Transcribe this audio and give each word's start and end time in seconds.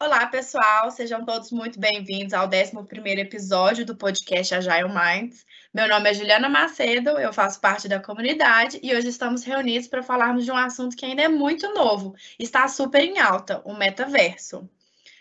Olá, 0.00 0.28
pessoal, 0.28 0.92
sejam 0.92 1.24
todos 1.24 1.50
muito 1.50 1.80
bem-vindos 1.80 2.32
ao 2.32 2.46
11 2.46 3.20
episódio 3.20 3.84
do 3.84 3.96
podcast 3.96 4.54
Agile 4.54 4.88
Minds. 4.88 5.44
Meu 5.74 5.88
nome 5.88 6.08
é 6.08 6.14
Juliana 6.14 6.48
Macedo, 6.48 7.18
eu 7.18 7.32
faço 7.32 7.60
parte 7.60 7.88
da 7.88 7.98
comunidade 7.98 8.78
e 8.80 8.94
hoje 8.94 9.08
estamos 9.08 9.42
reunidos 9.42 9.88
para 9.88 10.00
falarmos 10.00 10.44
de 10.44 10.52
um 10.52 10.56
assunto 10.56 10.96
que 10.96 11.04
ainda 11.04 11.22
é 11.22 11.28
muito 11.28 11.74
novo, 11.74 12.14
está 12.38 12.68
super 12.68 13.02
em 13.02 13.18
alta, 13.18 13.60
o 13.64 13.74
metaverso. 13.74 14.70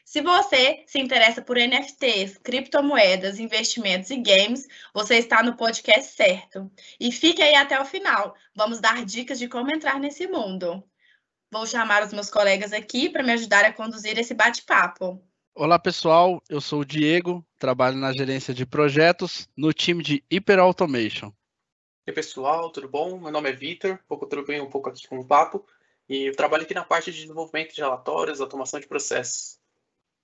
Se 0.05 0.21
você 0.21 0.84
se 0.86 1.00
interessa 1.00 1.41
por 1.41 1.57
NFTs, 1.57 2.38
criptomoedas, 2.38 3.39
investimentos 3.39 4.12
e 4.12 4.18
games, 4.18 4.68
você 4.94 5.16
está 5.16 5.41
no 5.41 5.57
podcast 5.57 6.16
certo. 6.16 6.71
E 7.00 7.12
fique 7.12 7.41
aí 7.41 7.55
até 7.55 7.82
o 7.82 7.86
final, 7.86 8.36
vamos 8.54 8.80
dar 8.80 9.04
dicas 9.04 9.39
de 9.39 9.48
como 9.48 9.71
entrar 9.71 10.00
nesse 10.00 10.28
mundo. 10.28 10.84
Vou 11.50 11.66
chamar 11.66 12.04
os 12.04 12.11
meus 12.11 12.29
colegas 12.29 12.73
aqui 12.73 13.09
para 13.09 13.23
me 13.23 13.32
ajudar 13.32 13.64
a 13.64 13.71
conduzir 13.71 14.20
esse 14.20 14.34
bate-papo. 14.34 15.23
Olá, 15.55 15.79
pessoal. 15.79 16.43
Eu 16.50 16.60
sou 16.60 16.82
o 16.82 16.86
Diego, 16.86 17.46
trabalho 17.57 17.96
na 17.96 18.11
gerência 18.11 18.54
de 18.54 18.65
projetos 18.65 19.47
no 19.56 19.71
time 19.71 20.04
de 20.04 20.21
Hyper 20.29 20.60
Automation. 20.60 21.32
E 22.06 22.11
pessoal, 22.11 22.70
tudo 22.70 22.89
bom? 22.89 23.18
Meu 23.18 23.32
nome 23.32 23.50
é 23.50 23.54
Vitor, 23.54 23.93
um 23.93 24.07
pouco 24.07 24.28
bem 24.46 24.60
um 24.60 24.70
pouco 24.70 24.89
aqui 24.89 25.07
com 25.07 25.20
o 25.20 25.25
papo, 25.25 25.65
e 26.10 26.28
eu 26.28 26.36
trabalho 26.36 26.64
aqui 26.64 26.73
na 26.73 26.83
parte 26.83 27.14
de 27.14 27.21
desenvolvimento 27.21 27.73
de 27.73 27.79
relatórios, 27.79 28.42
automação 28.42 28.79
de 28.79 28.87
processos. 28.87 29.57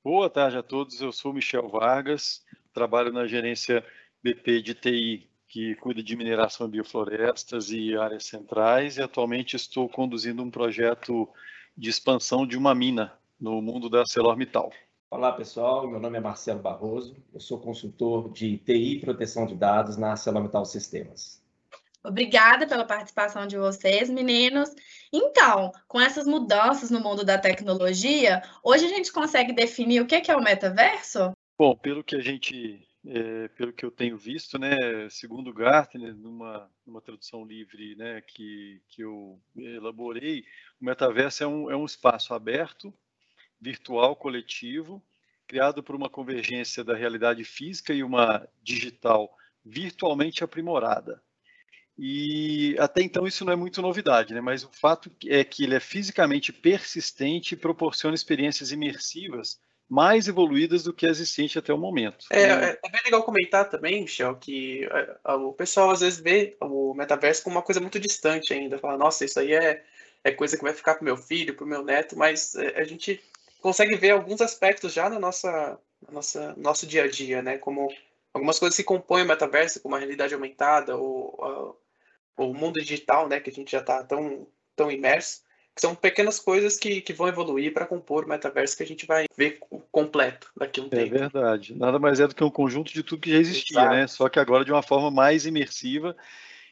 Boa 0.03 0.29
tarde 0.29 0.57
a 0.57 0.63
todos, 0.63 0.99
eu 0.99 1.13
sou 1.13 1.33
Michel 1.33 1.69
Vargas, 1.69 2.43
trabalho 2.73 3.13
na 3.13 3.25
gerência 3.25 3.85
BP 4.21 4.61
de 4.61 4.73
TI 4.75 5.32
que 5.53 5.75
cuida 5.75 6.01
de 6.01 6.15
mineração 6.15 6.67
bioflorestas 6.67 7.69
e 7.69 7.95
áreas 7.95 8.25
centrais, 8.25 8.97
e 8.97 9.03
atualmente 9.03 9.55
estou 9.55 9.87
conduzindo 9.87 10.41
um 10.41 10.49
projeto 10.49 11.29
de 11.77 11.91
expansão 11.91 12.47
de 12.47 12.57
uma 12.57 12.73
mina 12.73 13.13
no 13.39 13.61
mundo 13.61 13.87
da 13.87 13.99
ArcelorMittal. 13.99 14.71
Olá, 15.11 15.31
pessoal. 15.31 15.87
Meu 15.87 15.99
nome 15.99 16.17
é 16.17 16.19
Marcelo 16.19 16.59
Barroso. 16.59 17.15
Eu 17.31 17.39
sou 17.39 17.59
consultor 17.59 18.33
de 18.33 18.57
TI 18.57 18.95
e 18.95 18.99
proteção 18.99 19.45
de 19.45 19.53
dados 19.53 19.95
na 19.95 20.09
ArcelorMittal 20.09 20.65
Sistemas. 20.65 21.39
Obrigada 22.03 22.65
pela 22.65 22.83
participação 22.83 23.45
de 23.45 23.55
vocês, 23.55 24.09
meninos. 24.09 24.71
Então, 25.13 25.71
com 25.87 26.01
essas 26.01 26.25
mudanças 26.25 26.89
no 26.89 26.99
mundo 26.99 27.23
da 27.23 27.37
tecnologia, 27.37 28.41
hoje 28.63 28.85
a 28.85 28.89
gente 28.89 29.13
consegue 29.13 29.53
definir 29.53 30.01
o 30.01 30.07
que 30.07 30.31
é 30.31 30.35
o 30.35 30.41
metaverso? 30.41 31.31
Bom, 31.59 31.75
pelo 31.75 32.03
que 32.03 32.15
a 32.15 32.21
gente 32.21 32.83
é, 33.05 33.47
pelo 33.49 33.73
que 33.73 33.85
eu 33.85 33.91
tenho 33.91 34.17
visto, 34.17 34.57
né, 34.57 35.09
segundo 35.09 35.53
Gartner, 35.53 36.15
numa, 36.15 36.69
numa 36.85 37.01
tradução 37.01 37.45
livre 37.45 37.95
né, 37.95 38.21
que, 38.21 38.81
que 38.87 39.03
eu 39.03 39.39
elaborei, 39.55 40.45
o 40.79 40.85
metaverso 40.85 41.43
é 41.43 41.47
um, 41.47 41.71
é 41.71 41.75
um 41.75 41.85
espaço 41.85 42.33
aberto, 42.33 42.93
virtual, 43.59 44.15
coletivo, 44.15 45.03
criado 45.47 45.83
por 45.83 45.95
uma 45.95 46.09
convergência 46.09 46.83
da 46.83 46.95
realidade 46.95 47.43
física 47.43 47.93
e 47.93 48.03
uma 48.03 48.47
digital 48.61 49.35
virtualmente 49.65 50.43
aprimorada. 50.43 51.21
E 51.97 52.75
até 52.79 53.01
então 53.01 53.27
isso 53.27 53.45
não 53.45 53.53
é 53.53 53.55
muito 53.55 53.81
novidade, 53.81 54.33
né? 54.33 54.41
mas 54.41 54.63
o 54.63 54.71
fato 54.71 55.11
é 55.27 55.43
que 55.43 55.63
ele 55.63 55.75
é 55.75 55.79
fisicamente 55.79 56.51
persistente 56.51 57.53
e 57.53 57.57
proporciona 57.57 58.15
experiências 58.15 58.71
imersivas 58.71 59.59
mais 59.93 60.27
evoluídas 60.27 60.81
do 60.81 60.91
que 60.91 61.05
a 61.05 61.09
existente 61.09 61.59
até 61.59 61.71
o 61.71 61.77
momento. 61.77 62.25
É, 62.31 62.41
é, 62.41 62.79
é 62.83 62.89
bem 62.89 63.01
legal 63.05 63.21
comentar 63.21 63.69
também, 63.69 64.01
Michel, 64.01 64.35
que 64.37 64.85
é, 64.85 65.31
o 65.33 65.53
pessoal 65.53 65.91
às 65.91 65.99
vezes 65.99 66.19
vê 66.19 66.57
o 66.59 66.95
metaverso 66.95 67.43
como 67.43 67.57
uma 67.57 67.61
coisa 67.61 67.79
muito 67.79 67.99
distante 67.99 68.55
ainda. 68.55 68.79
Fala, 68.79 68.97
nossa, 68.97 69.23
isso 69.23 69.39
aí 69.39 69.53
é, 69.53 69.83
é 70.23 70.31
coisa 70.31 70.57
que 70.57 70.63
vai 70.63 70.73
ficar 70.73 70.95
para 70.95 71.05
meu 71.05 71.15
filho, 71.15 71.55
para 71.55 71.67
meu 71.67 71.83
neto, 71.83 72.17
mas 72.17 72.55
é, 72.55 72.81
a 72.81 72.83
gente 72.83 73.23
consegue 73.61 73.95
ver 73.95 74.09
alguns 74.09 74.41
aspectos 74.41 74.91
já 74.91 75.07
na 75.11 75.19
nossa, 75.19 75.79
na 76.01 76.11
nossa 76.11 76.55
nosso 76.57 76.87
dia 76.87 77.03
a 77.03 77.07
dia, 77.07 77.43
né? 77.43 77.59
Como 77.59 77.87
algumas 78.33 78.57
coisas 78.57 78.75
que 78.75 78.83
compõem 78.83 79.21
o 79.21 79.27
metaverso, 79.27 79.79
como 79.79 79.95
a 79.95 79.99
realidade 79.99 80.33
aumentada, 80.33 80.97
ou 80.97 81.79
o 82.35 82.51
mundo 82.51 82.81
digital, 82.81 83.29
né? 83.29 83.39
Que 83.39 83.51
a 83.51 83.53
gente 83.53 83.73
já 83.73 83.79
está 83.79 84.03
tão, 84.03 84.47
tão 84.75 84.89
imerso 84.89 85.43
são 85.79 85.95
pequenas 85.95 86.39
coisas 86.39 86.77
que, 86.77 87.01
que 87.01 87.13
vão 87.13 87.27
evoluir 87.27 87.73
para 87.73 87.85
compor 87.85 88.25
o 88.25 88.29
metaverso 88.29 88.77
que 88.77 88.83
a 88.83 88.87
gente 88.87 89.05
vai 89.05 89.25
ver 89.35 89.59
completo 89.91 90.51
daqui 90.55 90.79
a 90.79 90.83
um 90.83 90.87
é 90.87 90.89
tempo. 90.89 91.15
É 91.15 91.19
verdade. 91.19 91.75
Nada 91.75 91.97
mais 91.97 92.19
é 92.19 92.27
do 92.27 92.35
que 92.35 92.43
um 92.43 92.49
conjunto 92.49 92.93
de 92.93 93.03
tudo 93.03 93.21
que 93.21 93.31
já 93.31 93.37
existia? 93.37 93.79
Exato. 93.79 93.95
né? 93.95 94.07
Só 94.07 94.29
que 94.29 94.39
agora 94.39 94.63
de 94.63 94.71
uma 94.71 94.83
forma 94.83 95.09
mais 95.09 95.45
imersiva. 95.45 96.15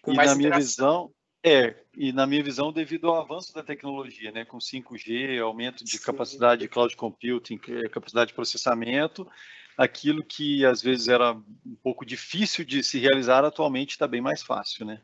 Com 0.01 0.13
e 0.13 0.15
na 0.15 0.35
minha 0.35 0.55
visão, 0.55 1.11
é, 1.43 1.75
e 1.95 2.11
na 2.13 2.27
minha 2.27 2.43
visão, 2.43 2.71
devido 2.71 3.09
ao 3.09 3.19
avanço 3.19 3.53
da 3.53 3.63
tecnologia, 3.63 4.31
né, 4.31 4.45
com 4.45 4.59
5G, 4.59 5.39
aumento 5.41 5.83
de 5.83 5.97
Sim. 5.97 6.03
capacidade 6.03 6.61
de 6.61 6.67
cloud 6.67 6.95
computing, 6.95 7.59
é, 7.67 7.89
capacidade 7.89 8.29
de 8.29 8.35
processamento, 8.35 9.27
aquilo 9.75 10.23
que 10.23 10.63
às 10.65 10.81
vezes 10.81 11.07
era 11.07 11.33
um 11.33 11.75
pouco 11.81 12.05
difícil 12.05 12.63
de 12.63 12.83
se 12.83 12.99
realizar, 12.99 13.43
atualmente 13.43 13.91
está 13.91 14.07
bem 14.07 14.21
mais 14.21 14.43
fácil, 14.43 14.85
né? 14.85 15.01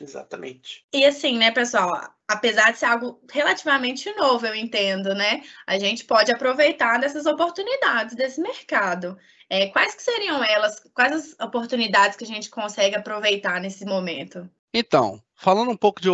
Exatamente. 0.00 0.84
E 0.92 1.04
assim, 1.04 1.38
né, 1.38 1.50
pessoal, 1.50 1.92
apesar 2.26 2.72
de 2.72 2.78
ser 2.78 2.86
algo 2.86 3.20
relativamente 3.30 4.12
novo, 4.16 4.46
eu 4.46 4.54
entendo, 4.54 5.14
né? 5.14 5.42
A 5.66 5.78
gente 5.78 6.04
pode 6.04 6.32
aproveitar 6.32 6.98
dessas 6.98 7.26
oportunidades 7.26 8.14
desse 8.14 8.40
mercado. 8.40 9.16
É, 9.48 9.68
quais 9.68 9.94
que 9.94 10.02
seriam 10.02 10.42
elas? 10.42 10.82
Quais 10.92 11.12
as 11.12 11.46
oportunidades 11.46 12.16
que 12.16 12.24
a 12.24 12.26
gente 12.26 12.50
consegue 12.50 12.96
aproveitar 12.96 13.60
nesse 13.60 13.84
momento? 13.84 14.48
Então, 14.72 15.22
falando 15.36 15.70
um 15.70 15.76
pouco 15.76 16.00
de 16.00 16.08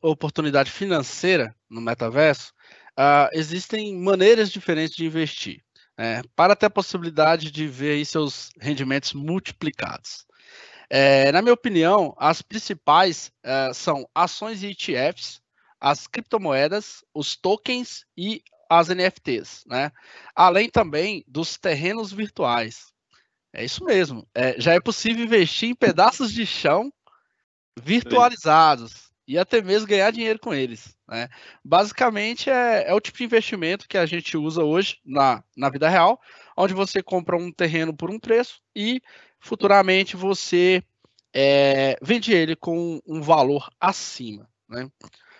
oportunidade 0.00 0.70
financeira 0.70 1.54
no 1.68 1.80
metaverso, 1.80 2.54
uh, 2.98 3.28
existem 3.32 3.94
maneiras 3.94 4.50
diferentes 4.50 4.96
de 4.96 5.04
investir. 5.04 5.62
Né, 5.98 6.20
para 6.34 6.54
ter 6.54 6.66
a 6.66 6.70
possibilidade 6.70 7.50
de 7.50 7.66
ver 7.66 8.04
seus 8.04 8.50
rendimentos 8.60 9.14
multiplicados. 9.14 10.26
É, 10.88 11.32
na 11.32 11.42
minha 11.42 11.54
opinião, 11.54 12.14
as 12.18 12.42
principais 12.42 13.32
é, 13.42 13.72
são 13.72 14.08
ações 14.14 14.62
e 14.62 14.68
ETFs, 14.68 15.40
as 15.80 16.06
criptomoedas, 16.06 17.04
os 17.14 17.36
tokens 17.36 18.04
e 18.16 18.42
as 18.68 18.88
NFTs, 18.88 19.64
né? 19.66 19.92
Além 20.34 20.68
também 20.68 21.24
dos 21.26 21.56
terrenos 21.56 22.12
virtuais. 22.12 22.92
É 23.52 23.64
isso 23.64 23.84
mesmo. 23.84 24.26
É, 24.34 24.60
já 24.60 24.74
é 24.74 24.80
possível 24.80 25.24
investir 25.24 25.70
em 25.70 25.74
pedaços 25.74 26.32
de 26.32 26.44
chão 26.44 26.92
virtualizados 27.80 29.10
e 29.26 29.38
até 29.38 29.60
mesmo 29.60 29.88
ganhar 29.88 30.10
dinheiro 30.10 30.38
com 30.38 30.54
eles. 30.54 30.96
Né? 31.08 31.28
Basicamente 31.64 32.48
é, 32.50 32.88
é, 32.88 32.94
o 32.94 33.00
tipo 33.00 33.18
de 33.18 33.24
investimento 33.24 33.88
que 33.88 33.98
a 33.98 34.06
gente 34.06 34.36
usa 34.36 34.62
hoje 34.62 34.98
na, 35.04 35.42
na 35.56 35.68
vida 35.68 35.88
real, 35.88 36.20
onde 36.56 36.74
você 36.74 37.02
compra 37.02 37.36
um 37.36 37.50
terreno 37.52 37.96
por 37.96 38.10
um 38.10 38.20
preço 38.20 38.60
e 38.74 39.00
futuramente 39.46 40.16
você 40.16 40.82
é, 41.32 41.96
vende 42.02 42.32
ele 42.32 42.56
com 42.56 43.00
um 43.06 43.22
valor 43.22 43.70
acima. 43.80 44.48
Né? 44.68 44.90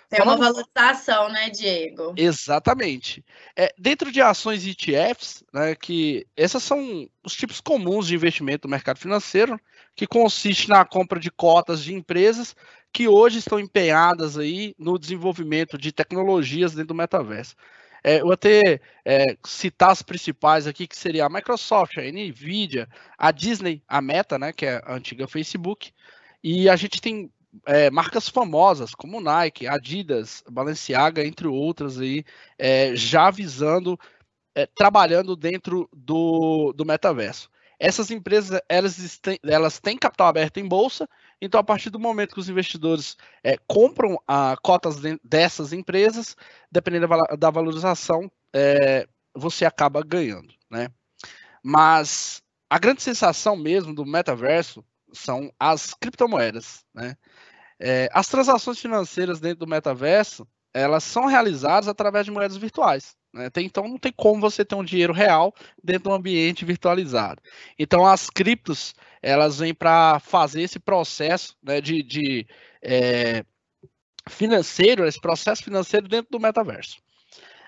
Tem 0.09 0.23
uma 0.23 0.37
valorização, 0.37 1.29
né, 1.29 1.51
Diego? 1.51 2.15
Exatamente. 2.17 3.25
É, 3.57 3.75
dentro 3.77 4.13
de 4.13 4.23
ações 4.23 4.65
ETFs, 4.65 5.43
né, 5.53 5.75
que 5.75 6.25
esses 6.37 6.63
são 6.63 7.09
os 7.25 7.35
tipos 7.35 7.61
comuns 7.61 8.07
de 8.07 8.15
investimento 8.15 8.69
no 8.69 8.71
mercado 8.71 8.99
financeiro, 8.99 9.59
que 9.97 10.07
consiste 10.07 10.69
na 10.69 10.85
compra 10.85 11.19
de 11.19 11.31
cotas 11.31 11.83
de 11.83 11.93
empresas 11.93 12.55
que 12.93 13.09
hoje 13.09 13.39
estão 13.39 13.59
empenhadas 13.59 14.39
aí 14.39 14.75
no 14.79 14.99
desenvolvimento 14.99 15.77
de 15.77 15.91
tecnologias 15.91 16.73
dentro 16.73 16.89
do 16.89 16.95
metaverso. 16.95 17.57
É, 18.07 18.21
vou 18.21 18.31
até 18.31 18.81
é, 19.05 19.37
citar 19.45 19.91
as 19.91 20.01
principais 20.01 20.69
aqui, 20.69 20.87
que 20.87 20.97
seria 20.97 21.27
a 21.27 21.29
Microsoft, 21.29 21.99
a 21.99 22.03
Nvidia, 22.03 22.89
a 23.19 23.33
Disney, 23.33 23.83
a 23.89 24.01
Meta, 24.01 24.39
né, 24.39 24.53
que 24.53 24.65
é 24.65 24.81
a 24.85 24.95
antiga 24.95 25.27
Facebook, 25.27 25.93
e 26.41 26.69
a 26.69 26.77
gente 26.77 27.01
tem 27.01 27.29
é, 27.67 27.91
marcas 27.91 28.29
famosas 28.29 28.95
como 28.95 29.21
Nike, 29.21 29.67
Adidas, 29.67 30.45
Balenciaga, 30.49 31.27
entre 31.27 31.49
outras 31.49 31.99
aí, 31.99 32.25
é, 32.57 32.95
já 32.95 33.29
visando, 33.29 33.99
é, 34.55 34.67
trabalhando 34.67 35.35
dentro 35.35 35.89
do, 35.93 36.73
do 36.75 36.85
metaverso. 36.85 37.51
Essas 37.77 38.13
empresas 38.13 38.61
elas, 38.69 39.21
elas 39.43 39.81
têm 39.81 39.99
capital 39.99 40.29
aberto 40.29 40.59
em 40.59 40.69
bolsa 40.69 41.09
então, 41.41 41.61
a 41.61 41.65
partir 41.65 41.91
do 41.91 41.99
momento 41.99 42.35
que 42.35 42.41
os 42.41 42.49
investidores 42.49 43.17
é, 43.45 43.59
compram 43.67 44.19
a 44.27 44.57
cotas 44.63 44.97
de, 44.97 45.21
dessas 45.23 45.73
empresas, 45.73 46.35
dependendo 46.71 47.07
da, 47.07 47.37
da 47.37 47.51
valorização, 47.51 48.31
é, 48.55 49.07
você 49.35 49.65
acaba 49.67 50.03
ganhando, 50.03 50.55
né? 50.71 50.89
Mas 51.63 52.43
a 52.71 52.79
grande 52.79 53.03
sensação 53.03 53.57
mesmo 53.57 53.95
do 53.95 54.07
metaverso 54.07 54.85
são 55.13 55.53
as 55.59 55.93
criptomoedas, 55.95 56.85
né? 56.95 57.17
É, 57.79 58.09
as 58.13 58.29
transações 58.29 58.79
financeiras 58.79 59.39
dentro 59.39 59.67
do 59.67 59.67
metaverso, 59.67 60.49
elas 60.73 61.05
são 61.05 61.27
realizadas 61.27 61.89
através 61.89 62.25
de 62.25 62.31
moedas 62.31 62.57
virtuais. 62.57 63.15
Né? 63.37 63.51
Então 63.59 63.87
não 63.87 63.99
tem 63.99 64.13
como 64.13 64.41
você 64.41 64.65
ter 64.65 64.75
um 64.75 64.85
dinheiro 64.85 65.13
real 65.13 65.55
dentro 65.83 66.05
de 66.05 66.09
um 66.09 66.15
ambiente 66.15 66.65
virtualizado. 66.65 67.43
Então 67.79 68.07
as 68.07 68.31
criptos 68.31 68.95
elas 69.23 69.59
vêm 69.59 69.75
para 69.75 70.19
fazer 70.21 70.63
esse 70.63 70.79
processo 70.79 71.57
né, 71.63 71.81
de, 71.81 72.03
de 72.03 72.47
é, 72.83 73.45
financeiro, 74.29 75.07
esse 75.07 75.21
processo 75.21 75.63
financeiro 75.63 76.09
dentro 76.09 76.31
do 76.31 76.41
metaverso. 76.41 76.99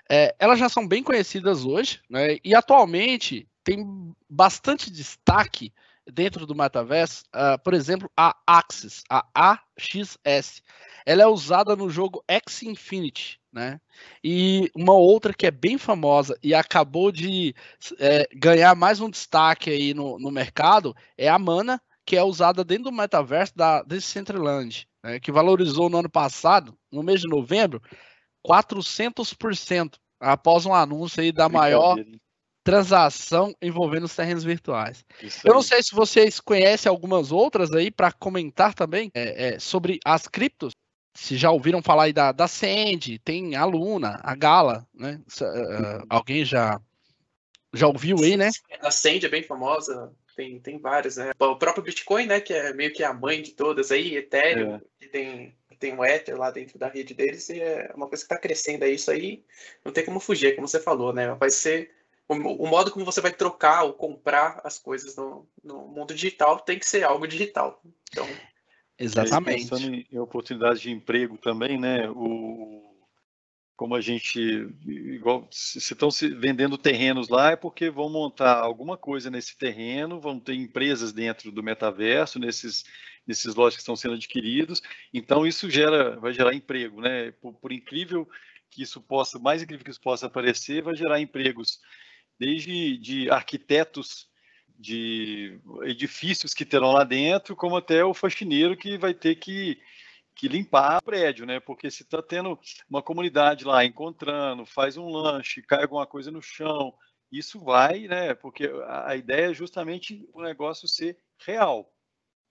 é, 0.09 0.35
elas 0.39 0.57
já 0.59 0.67
são 0.69 0.87
bem 0.87 1.03
conhecidas 1.03 1.65
hoje, 1.65 2.01
né? 2.09 2.37
E 2.43 2.55
atualmente 2.55 3.47
tem 3.63 3.85
bastante 4.27 4.89
destaque 4.89 5.71
dentro 6.11 6.45
do 6.45 6.55
metaverso, 6.55 7.23
uh, 7.35 7.61
por 7.63 7.73
exemplo, 7.75 8.09
a 8.17 8.35
Axis, 8.47 9.03
a 9.09 9.25
AXS. 9.33 10.63
Ela 11.05 11.23
é 11.23 11.27
usada 11.27 11.75
no 11.75 11.89
jogo 11.89 12.23
X 12.27 12.63
Infinity, 12.63 13.38
né? 13.51 13.79
E 14.23 14.71
uma 14.75 14.93
outra 14.93 15.33
que 15.33 15.45
é 15.45 15.51
bem 15.51 15.77
famosa 15.77 16.37
e 16.41 16.53
acabou 16.53 17.11
de 17.11 17.55
é, 17.99 18.27
ganhar 18.33 18.75
mais 18.75 18.99
um 18.99 19.09
destaque 19.09 19.69
aí 19.69 19.93
no, 19.93 20.19
no 20.19 20.31
mercado 20.31 20.95
é 21.17 21.27
a 21.27 21.39
Mana, 21.39 21.81
que 22.05 22.15
é 22.15 22.23
usada 22.23 22.63
dentro 22.63 22.85
do 22.85 22.91
metaverso 22.91 23.55
da 23.55 23.81
Decentraland, 23.83 24.87
né? 25.03 25.19
que 25.19 25.31
valorizou 25.31 25.89
no 25.89 25.97
ano 25.99 26.09
passado, 26.09 26.77
no 26.91 27.03
mês 27.03 27.21
de 27.21 27.27
novembro, 27.27 27.81
400% 28.45 29.95
após 30.19 30.65
um 30.65 30.73
anúncio 30.73 31.21
aí 31.21 31.31
da 31.31 31.47
maior 31.47 31.97
transação 32.63 33.53
envolvendo 33.61 34.03
os 34.03 34.15
terrenos 34.15 34.43
virtuais. 34.43 35.03
Eu 35.43 35.53
não 35.53 35.61
sei 35.61 35.81
se 35.81 35.95
vocês 35.95 36.39
conhecem 36.39 36.89
algumas 36.89 37.31
outras 37.31 37.71
aí 37.71 37.89
para 37.89 38.11
comentar 38.11 38.73
também 38.73 39.09
é, 39.13 39.55
é, 39.55 39.59
sobre 39.59 39.99
as 40.05 40.27
criptos. 40.27 40.73
Se 41.19 41.35
já 41.35 41.51
ouviram 41.51 41.81
falar 41.81 42.03
aí 42.03 42.13
da, 42.13 42.31
da 42.31 42.47
Send, 42.47 43.19
tem 43.19 43.53
a 43.55 43.65
Luna, 43.65 44.21
a 44.23 44.33
Gala, 44.35 44.87
né? 44.93 45.19
Uh, 45.41 46.05
alguém 46.09 46.45
já, 46.45 46.79
já 47.73 47.87
ouviu 47.87 48.17
aí, 48.23 48.37
né? 48.37 48.49
A 48.81 48.89
Send 48.89 49.25
é 49.25 49.29
bem 49.29 49.43
famosa, 49.43 50.13
tem, 50.33 50.59
tem 50.61 50.79
várias, 50.79 51.17
né? 51.17 51.31
O 51.37 51.57
próprio 51.57 51.83
Bitcoin, 51.83 52.25
né? 52.25 52.39
Que 52.39 52.53
é 52.53 52.73
meio 52.73 52.93
que 52.93 53.03
a 53.03 53.13
mãe 53.13 53.41
de 53.41 53.51
todas 53.51 53.91
aí, 53.91 54.15
Ethereum, 54.15 54.75
é. 54.75 54.81
que 54.97 55.07
tem, 55.09 55.53
tem 55.77 55.93
um 55.93 56.05
Ether 56.05 56.37
lá 56.37 56.51
dentro 56.51 56.79
da 56.79 56.87
rede 56.87 57.13
deles, 57.13 57.49
e 57.49 57.59
é 57.59 57.91
uma 57.93 58.07
coisa 58.07 58.23
que 58.23 58.33
está 58.33 58.37
crescendo 58.37 58.85
aí, 58.85 58.95
isso 58.95 59.11
aí 59.11 59.43
não 59.83 59.91
tem 59.91 60.05
como 60.05 60.21
fugir, 60.21 60.55
como 60.55 60.69
você 60.69 60.79
falou, 60.79 61.11
né? 61.11 61.35
Vai 61.35 61.49
ser 61.49 61.91
o, 62.29 62.33
o, 62.33 62.65
modo 62.65 62.91
como 62.91 63.03
você 63.03 63.19
vai 63.19 63.33
trocar 63.33 63.83
ou 63.83 63.93
comprar 63.93 64.61
as 64.63 64.79
coisas 64.79 65.17
no, 65.17 65.45
no 65.61 65.87
mundo 65.87 66.13
digital 66.13 66.59
tem 66.59 66.79
que 66.79 66.87
ser 66.87 67.03
algo 67.03 67.27
digital. 67.27 67.81
Então, 68.09 68.27
Exatamente. 68.99 69.61
pensando 69.61 69.95
em, 69.95 70.05
em 70.11 70.17
oportunidades 70.19 70.81
de 70.81 70.91
emprego 70.91 71.37
também, 71.37 71.79
né? 71.79 72.09
O, 72.09 72.89
como 73.79 73.95
a 73.95 74.01
gente, 74.01 74.41
igual, 74.85 75.47
se 75.49 75.77
estão 75.77 76.11
se 76.11 76.27
vendendo 76.27 76.77
terrenos 76.77 77.29
lá, 77.29 77.51
é 77.51 77.55
porque 77.55 77.89
vão 77.89 78.09
montar 78.09 78.59
alguma 78.59 78.97
coisa 78.97 79.31
nesse 79.31 79.57
terreno, 79.57 80.19
vão 80.19 80.37
ter 80.37 80.53
empresas 80.53 81.13
dentro 81.13 81.49
do 81.49 81.63
metaverso, 81.63 82.39
nesses, 82.39 82.83
nesses 83.25 83.55
lotes 83.55 83.77
que 83.77 83.81
estão 83.81 83.95
sendo 83.95 84.15
adquiridos. 84.15 84.81
Então, 85.13 85.47
isso 85.47 85.69
gera, 85.69 86.19
vai 86.19 86.33
gerar 86.33 86.53
emprego, 86.53 86.99
né? 86.99 87.31
Por, 87.31 87.53
por 87.53 87.71
incrível 87.71 88.27
que 88.69 88.83
isso 88.83 88.99
possa, 88.99 89.39
mais 89.39 89.63
incrível 89.63 89.85
que 89.85 89.91
isso 89.91 90.01
possa 90.01 90.29
parecer, 90.29 90.83
vai 90.83 90.95
gerar 90.95 91.21
empregos 91.21 91.79
desde 92.37 92.97
de 92.97 93.29
arquitetos 93.29 94.28
de 94.79 95.59
edifícios 95.83 96.53
que 96.53 96.63
terão 96.63 96.93
lá 96.93 97.03
dentro, 97.03 97.53
como 97.55 97.75
até 97.75 98.03
o 98.05 98.13
faxineiro 98.13 98.77
que 98.77 98.97
vai 98.97 99.13
ter 99.13 99.35
que, 99.35 99.77
que 100.33 100.47
limpar 100.47 100.99
o 100.99 101.03
prédio, 101.03 101.45
né? 101.45 101.59
Porque 101.59 101.91
se 101.91 102.03
está 102.03 102.23
tendo 102.23 102.57
uma 102.89 103.03
comunidade 103.03 103.65
lá 103.65 103.83
encontrando, 103.83 104.65
faz 104.65 104.95
um 104.95 105.09
lanche, 105.09 105.61
cai 105.61 105.81
alguma 105.81 106.07
coisa 106.07 106.31
no 106.31 106.41
chão, 106.41 106.93
isso 107.29 107.59
vai, 107.59 108.07
né? 108.07 108.33
Porque 108.33 108.71
a, 108.87 109.17
ideia 109.17 109.51
é 109.51 109.53
justamente 109.53 110.25
o 110.33 110.41
negócio 110.41 110.87
ser 110.87 111.17
real. 111.45 111.93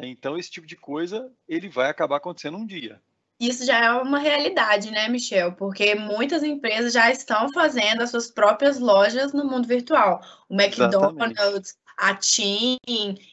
Então, 0.00 0.36
esse 0.36 0.50
tipo 0.50 0.66
de 0.66 0.76
coisa 0.76 1.32
ele 1.48 1.69
vai 1.69 1.88
acabar 1.88 2.16
acontecendo 2.16 2.58
um 2.58 2.66
dia 2.66 3.00
isso 3.40 3.64
já 3.64 3.84
é 3.84 3.92
uma 3.92 4.19
realidade, 4.19 4.90
né, 4.90 5.08
Michel? 5.08 5.52
Porque 5.52 5.94
muitas 5.94 6.42
empresas 6.42 6.92
já 6.92 7.08
estão 7.10 7.52
fazendo 7.52 8.02
as 8.02 8.10
suas 8.10 8.26
próprias 8.26 8.80
lojas 8.80 9.32
no 9.32 9.44
mundo 9.44 9.69
virtual. 9.69 10.20
O 10.48 10.54
McDonald's, 10.54 11.04
Exatamente. 11.04 11.76
A 11.98 12.14
TIM, 12.14 12.78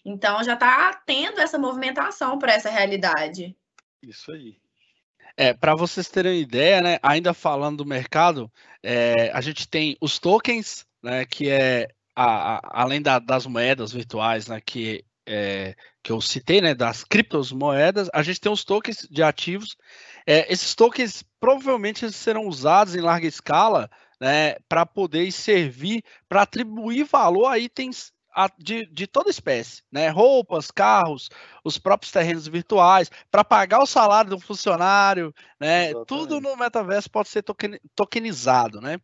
então 0.04 0.44
já 0.44 0.54
está 0.54 0.94
tendo 1.06 1.40
essa 1.40 1.60
movimentação 1.60 2.40
para 2.40 2.54
essa 2.54 2.70
realidade. 2.70 3.56
Isso 4.02 4.32
aí. 4.32 4.58
É, 5.38 5.54
para 5.54 5.76
vocês 5.76 6.10
terem 6.10 6.40
ideia, 6.40 6.82
né, 6.82 6.98
ainda 7.04 7.34
falando 7.34 7.78
do 7.78 7.86
mercado, 7.86 8.52
é, 8.82 9.30
a 9.34 9.42
gente 9.42 9.68
tem 9.68 9.98
os 10.02 10.18
tokens, 10.18 10.86
né, 11.04 11.26
que 11.26 11.50
é 11.50 11.90
a, 12.16 12.56
a, 12.56 12.82
além 12.82 13.02
da, 13.02 13.20
das 13.20 13.46
moedas 13.46 13.92
virtuais, 13.92 14.48
né, 14.48 14.60
que 14.62 15.04
é, 15.28 15.76
que 16.04 16.12
eu 16.12 16.22
citei, 16.22 16.62
né, 16.62 16.76
das 16.76 17.04
criptomoedas, 17.04 18.10
a 18.14 18.22
gente 18.22 18.40
tem 18.40 18.52
os 18.52 18.64
tokens 18.64 19.08
de 19.10 19.24
ativos. 19.24 19.76
É, 20.26 20.52
esses 20.52 20.76
tokens 20.76 21.24
provavelmente 21.40 22.12
serão 22.12 22.48
usados 22.48 22.96
em 22.96 23.02
larga 23.02 23.28
escala 23.28 23.90
né, 24.20 24.56
para 24.70 24.86
poder 24.86 25.30
servir 25.32 26.04
para 26.30 26.44
atribuir 26.44 27.04
valor 27.06 27.48
a 27.48 27.60
itens 27.60 28.14
de, 28.58 28.86
de, 28.88 29.08
toda 29.08 29.30
espécie, 29.30 29.82
né? 29.92 30.10
Roupas, 30.10 30.70
carros, 30.72 31.30
os 31.64 31.78
próprios 31.78 32.12
terrenos 32.12 32.48
virtuais, 32.48 33.10
para 33.32 33.44
pagar 33.44 33.82
o 33.82 33.86
salário 33.86 34.32
do 34.32 34.40
funcionário, 34.40 35.34
né? 35.60 35.94
Tudo 36.06 36.42
no 36.42 36.56
metaverso 36.56 37.10
pode 37.10 37.30
ser 37.30 37.44
token, 37.44 37.80
tokenizado, 37.96 38.82
né? 38.82 39.00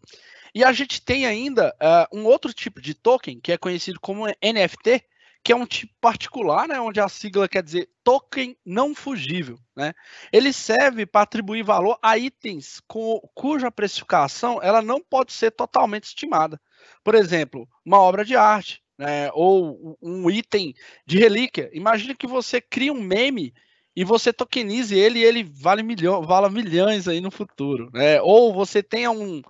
E 0.54 0.64
a 0.64 0.72
gente 0.74 1.02
tem 1.02 1.26
ainda 1.26 1.74
uh, 1.82 2.18
um 2.18 2.26
outro 2.26 2.54
tipo 2.54 2.82
de 2.82 2.94
token 2.94 3.40
que 3.40 3.54
é 3.54 3.58
conhecido 3.58 4.00
como 4.00 4.28
NFT, 4.28 5.06
que 5.44 5.52
é 5.52 5.56
um 5.56 5.66
tipo 5.66 5.94
particular, 6.00 6.68
né, 6.68 6.80
onde 6.80 7.00
a 7.00 7.10
sigla 7.10 7.48
quer 7.48 7.64
dizer 7.64 7.90
token 8.04 8.56
não 8.66 8.94
fugível. 8.94 9.58
Né? 9.76 9.94
Ele 10.32 10.54
serve 10.54 11.06
para 11.06 11.22
atribuir 11.22 11.64
valor 11.64 11.98
a 12.02 12.18
itens 12.18 12.80
com, 12.88 13.20
cuja 13.34 13.72
precificação 13.72 14.60
ela 14.62 14.82
não 14.82 15.02
pode 15.02 15.34
ser 15.34 15.52
totalmente 15.52 16.04
estimada. 16.04 16.62
Por 17.04 17.16
exemplo, 17.16 17.68
uma 17.84 18.00
obra 18.00 18.24
de 18.24 18.36
arte, 18.36 18.84
né, 19.02 19.32
ou 19.34 19.98
um 20.00 20.30
item 20.30 20.76
de 21.08 21.18
relíquia. 21.18 21.72
Imagine 21.74 22.14
que 22.14 22.28
você 22.28 22.62
cria 22.62 22.94
um 22.94 23.02
meme 23.02 23.52
e 23.96 24.04
você 24.04 24.32
tokenize 24.32 24.96
ele 24.96 25.20
e 25.20 25.24
ele 25.24 25.44
vale, 25.44 25.82
milhão, 25.82 26.22
vale 26.22 26.54
milhões 26.54 27.08
aí 27.08 27.20
no 27.20 27.32
futuro. 27.32 27.90
Né? 27.92 28.22
Ou 28.22 28.54
você 28.54 28.84
tenha 28.84 29.10
um, 29.10 29.42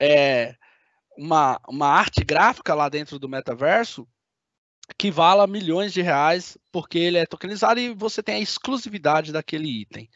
é, 0.00 0.54
uma, 1.14 1.60
uma 1.68 1.88
arte 1.88 2.24
gráfica 2.24 2.74
lá 2.74 2.88
dentro 2.88 3.18
do 3.18 3.28
metaverso 3.28 4.08
que 4.96 5.10
vala 5.10 5.46
milhões 5.46 5.92
de 5.92 6.00
reais 6.00 6.56
porque 6.72 6.98
ele 6.98 7.18
é 7.18 7.26
tokenizado 7.26 7.78
e 7.78 7.92
você 7.92 8.22
tem 8.22 8.36
a 8.36 8.40
exclusividade 8.40 9.30
daquele 9.30 9.68
item. 9.68 10.08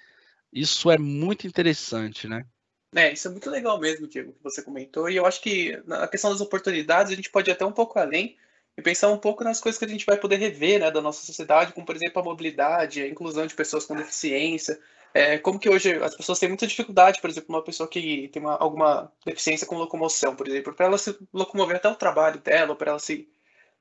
Isso 0.51 0.91
é 0.91 0.97
muito 0.97 1.47
interessante, 1.47 2.27
né? 2.27 2.47
É, 2.95 3.13
isso 3.13 3.29
é 3.29 3.31
muito 3.31 3.51
legal 3.51 3.79
mesmo, 3.79 4.09
Diego, 4.09 4.33
que 4.33 4.43
você 4.43 4.63
comentou. 4.63 5.11
E 5.11 5.17
eu 5.17 5.27
acho 5.27 5.43
que 5.43 5.81
na 5.87 6.09
questão 6.09 6.31
das 6.31 6.41
oportunidades, 6.41 7.13
a 7.13 7.15
gente 7.17 7.31
pode 7.31 7.51
ir 7.51 7.53
até 7.53 7.67
um 7.67 7.73
pouco 7.73 7.99
além 7.99 8.39
e 8.81 8.83
pensar 8.83 9.09
um 9.09 9.19
pouco 9.19 9.45
nas 9.45 9.61
coisas 9.61 9.79
que 9.79 9.85
a 9.85 9.89
gente 9.89 10.07
vai 10.07 10.17
poder 10.17 10.37
rever 10.37 10.81
né, 10.81 10.91
da 10.91 11.01
nossa 11.01 11.25
sociedade, 11.25 11.73
como, 11.73 11.87
por 11.87 11.95
exemplo, 11.95 12.21
a 12.21 12.25
mobilidade, 12.25 13.03
a 13.03 13.09
inclusão 13.09 13.47
de 13.47 13.55
pessoas 13.55 13.85
com 13.85 13.95
deficiência. 13.95 14.81
É, 15.13 15.39
como 15.39 15.59
que 15.59 15.69
hoje 15.69 15.95
as 15.97 16.17
pessoas 16.17 16.39
têm 16.39 16.49
muita 16.49 16.67
dificuldade, 16.67 17.21
por 17.21 17.29
exemplo, 17.29 17.55
uma 17.55 17.63
pessoa 17.63 17.89
que 17.89 18.29
tem 18.29 18.41
uma, 18.41 18.57
alguma 18.57 19.13
deficiência 19.25 19.67
com 19.67 19.77
locomoção, 19.77 20.35
por 20.35 20.49
exemplo, 20.49 20.73
para 20.73 20.87
ela 20.87 20.99
se 20.99 21.17
locomover 21.33 21.77
até 21.77 21.89
o 21.89 21.97
trabalho 21.97 22.41
dela, 22.41 22.75
para 22.75 22.93
ela 22.93 22.99
se 22.99 23.29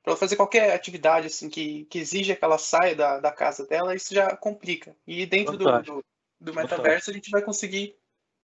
para 0.02 0.16
fazer 0.16 0.36
qualquer 0.36 0.72
atividade 0.72 1.26
assim 1.26 1.50
que, 1.50 1.84
que 1.84 1.98
exija 1.98 2.34
que 2.34 2.42
ela 2.42 2.56
saia 2.56 2.94
da, 2.94 3.20
da 3.20 3.30
casa 3.30 3.66
dela, 3.66 3.94
isso 3.94 4.14
já 4.14 4.34
complica. 4.34 4.96
E 5.06 5.26
dentro 5.26 5.58
do, 5.58 5.82
do, 5.82 6.04
do, 6.40 6.54
metaverso 6.54 7.10
a 7.10 7.12
gente 7.12 7.30
vai 7.30 7.42
conseguir 7.42 7.94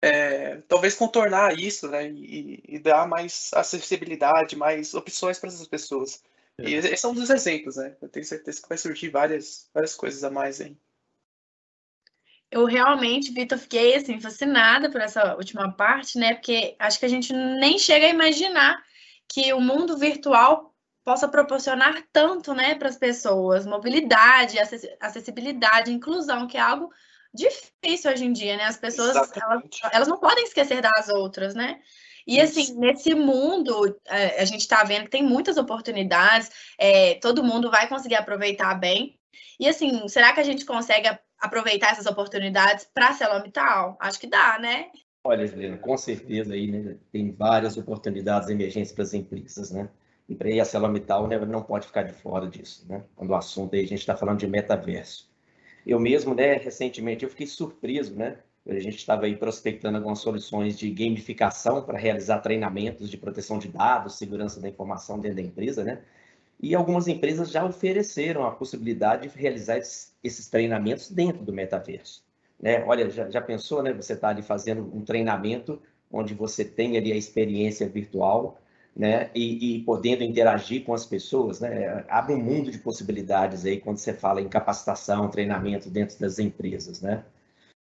é, 0.00 0.56
talvez 0.68 0.94
contornar 0.94 1.58
isso, 1.58 1.88
né? 1.88 2.08
E, 2.08 2.62
e, 2.68 2.78
dar 2.78 3.08
mais 3.08 3.50
acessibilidade, 3.54 4.56
mais 4.56 4.94
opções 4.94 5.38
para 5.38 5.48
essas 5.48 5.66
pessoas. 5.66 6.22
E 6.60 6.74
esse 6.74 7.06
é 7.06 7.08
um 7.08 7.14
dos 7.14 7.30
exemplos, 7.30 7.76
né? 7.76 7.96
Eu 8.02 8.08
tenho 8.08 8.26
certeza 8.26 8.60
que 8.60 8.68
vai 8.68 8.76
surgir 8.76 9.08
várias, 9.10 9.70
várias 9.72 9.94
coisas 9.94 10.24
a 10.24 10.30
mais 10.30 10.60
aí. 10.60 10.76
Eu 12.50 12.64
realmente, 12.64 13.30
Vitor, 13.30 13.58
fiquei 13.58 13.94
assim, 13.94 14.20
fascinada 14.20 14.90
por 14.90 15.00
essa 15.00 15.36
última 15.36 15.70
parte, 15.70 16.18
né? 16.18 16.34
Porque 16.34 16.74
acho 16.78 16.98
que 16.98 17.06
a 17.06 17.08
gente 17.08 17.32
nem 17.32 17.78
chega 17.78 18.06
a 18.06 18.10
imaginar 18.10 18.82
que 19.28 19.52
o 19.52 19.60
mundo 19.60 19.96
virtual 19.98 20.74
possa 21.04 21.28
proporcionar 21.28 22.02
tanto 22.12 22.54
né, 22.54 22.74
para 22.74 22.88
as 22.88 22.96
pessoas, 22.96 23.66
mobilidade, 23.66 24.58
acessibilidade, 25.00 25.92
inclusão, 25.92 26.46
que 26.46 26.56
é 26.56 26.60
algo 26.60 26.92
difícil 27.32 28.10
hoje 28.10 28.24
em 28.24 28.32
dia, 28.32 28.56
né? 28.56 28.64
As 28.64 28.76
pessoas 28.76 29.14
elas, 29.16 29.32
elas, 29.92 30.08
não 30.08 30.18
podem 30.18 30.44
esquecer 30.44 30.80
das 30.80 31.08
outras, 31.08 31.54
né? 31.54 31.80
E 32.28 32.38
assim, 32.42 32.78
nesse 32.78 33.14
mundo, 33.14 33.98
é, 34.06 34.42
a 34.42 34.44
gente 34.44 34.60
está 34.60 34.84
vendo 34.84 35.04
que 35.04 35.10
tem 35.10 35.22
muitas 35.22 35.56
oportunidades, 35.56 36.50
é, 36.78 37.14
todo 37.14 37.42
mundo 37.42 37.70
vai 37.70 37.88
conseguir 37.88 38.16
aproveitar 38.16 38.74
bem. 38.74 39.18
E 39.58 39.66
assim, 39.66 40.06
será 40.08 40.34
que 40.34 40.40
a 40.40 40.44
gente 40.44 40.66
consegue 40.66 41.08
aproveitar 41.40 41.92
essas 41.92 42.04
oportunidades 42.04 42.86
para 42.92 43.08
a 43.08 43.12
Celomital? 43.14 43.96
Acho 43.98 44.20
que 44.20 44.26
dá, 44.26 44.58
né? 44.58 44.90
Olha, 45.24 45.44
Helena, 45.44 45.78
com 45.78 45.96
certeza 45.96 46.52
aí, 46.52 46.70
né? 46.70 46.96
Tem 47.10 47.32
várias 47.32 47.78
oportunidades 47.78 48.50
emergentes 48.50 48.92
para 48.92 49.04
as 49.04 49.14
empresas, 49.14 49.70
né? 49.70 49.88
E 50.28 50.60
a 50.60 50.62
ArcelorMittal 50.62 51.26
né, 51.26 51.38
não 51.38 51.62
pode 51.62 51.86
ficar 51.86 52.02
de 52.02 52.12
fora 52.12 52.46
disso, 52.46 52.84
né? 52.86 53.04
Quando 53.16 53.30
o 53.30 53.34
assunto 53.34 53.74
aí 53.74 53.80
a 53.80 53.88
gente 53.88 54.00
está 54.00 54.14
falando 54.14 54.38
de 54.38 54.46
metaverso. 54.46 55.30
Eu 55.86 55.98
mesmo, 55.98 56.34
né, 56.34 56.54
recentemente, 56.58 57.24
eu 57.24 57.30
fiquei 57.30 57.46
surpreso, 57.46 58.14
né? 58.14 58.36
A 58.68 58.78
gente 58.80 58.98
estava 58.98 59.24
aí 59.24 59.34
prospectando 59.34 59.96
algumas 59.96 60.18
soluções 60.18 60.78
de 60.78 60.90
gamificação 60.90 61.82
para 61.82 61.98
realizar 61.98 62.40
treinamentos 62.40 63.08
de 63.08 63.16
proteção 63.16 63.58
de 63.58 63.68
dados, 63.68 64.18
segurança 64.18 64.60
da 64.60 64.68
informação 64.68 65.18
dentro 65.18 65.36
da 65.36 65.42
empresa, 65.42 65.82
né? 65.82 66.02
E 66.60 66.74
algumas 66.74 67.08
empresas 67.08 67.50
já 67.50 67.64
ofereceram 67.64 68.44
a 68.44 68.50
possibilidade 68.50 69.28
de 69.28 69.38
realizar 69.38 69.78
esses 69.78 70.48
treinamentos 70.48 71.10
dentro 71.10 71.44
do 71.44 71.52
metaverso. 71.52 72.22
Né? 72.60 72.84
Olha, 72.84 73.08
já, 73.08 73.30
já 73.30 73.40
pensou, 73.40 73.82
né? 73.82 73.92
Você 73.94 74.12
está 74.12 74.28
ali 74.28 74.42
fazendo 74.42 74.90
um 74.94 75.02
treinamento 75.02 75.80
onde 76.10 76.34
você 76.34 76.64
tem 76.64 76.98
ali 76.98 77.12
a 77.12 77.16
experiência 77.16 77.88
virtual, 77.88 78.60
né? 78.94 79.30
E, 79.34 79.76
e, 79.76 79.82
podendo 79.84 80.24
interagir 80.24 80.84
com 80.84 80.92
as 80.92 81.06
pessoas, 81.06 81.60
né? 81.60 82.04
Abre 82.08 82.34
um 82.34 82.42
mundo 82.42 82.70
de 82.70 82.78
possibilidades 82.78 83.64
aí 83.64 83.78
quando 83.80 83.98
você 83.98 84.12
fala 84.12 84.42
em 84.42 84.48
capacitação, 84.48 85.28
treinamento 85.30 85.88
dentro 85.88 86.18
das 86.18 86.38
empresas, 86.38 87.00
né? 87.00 87.24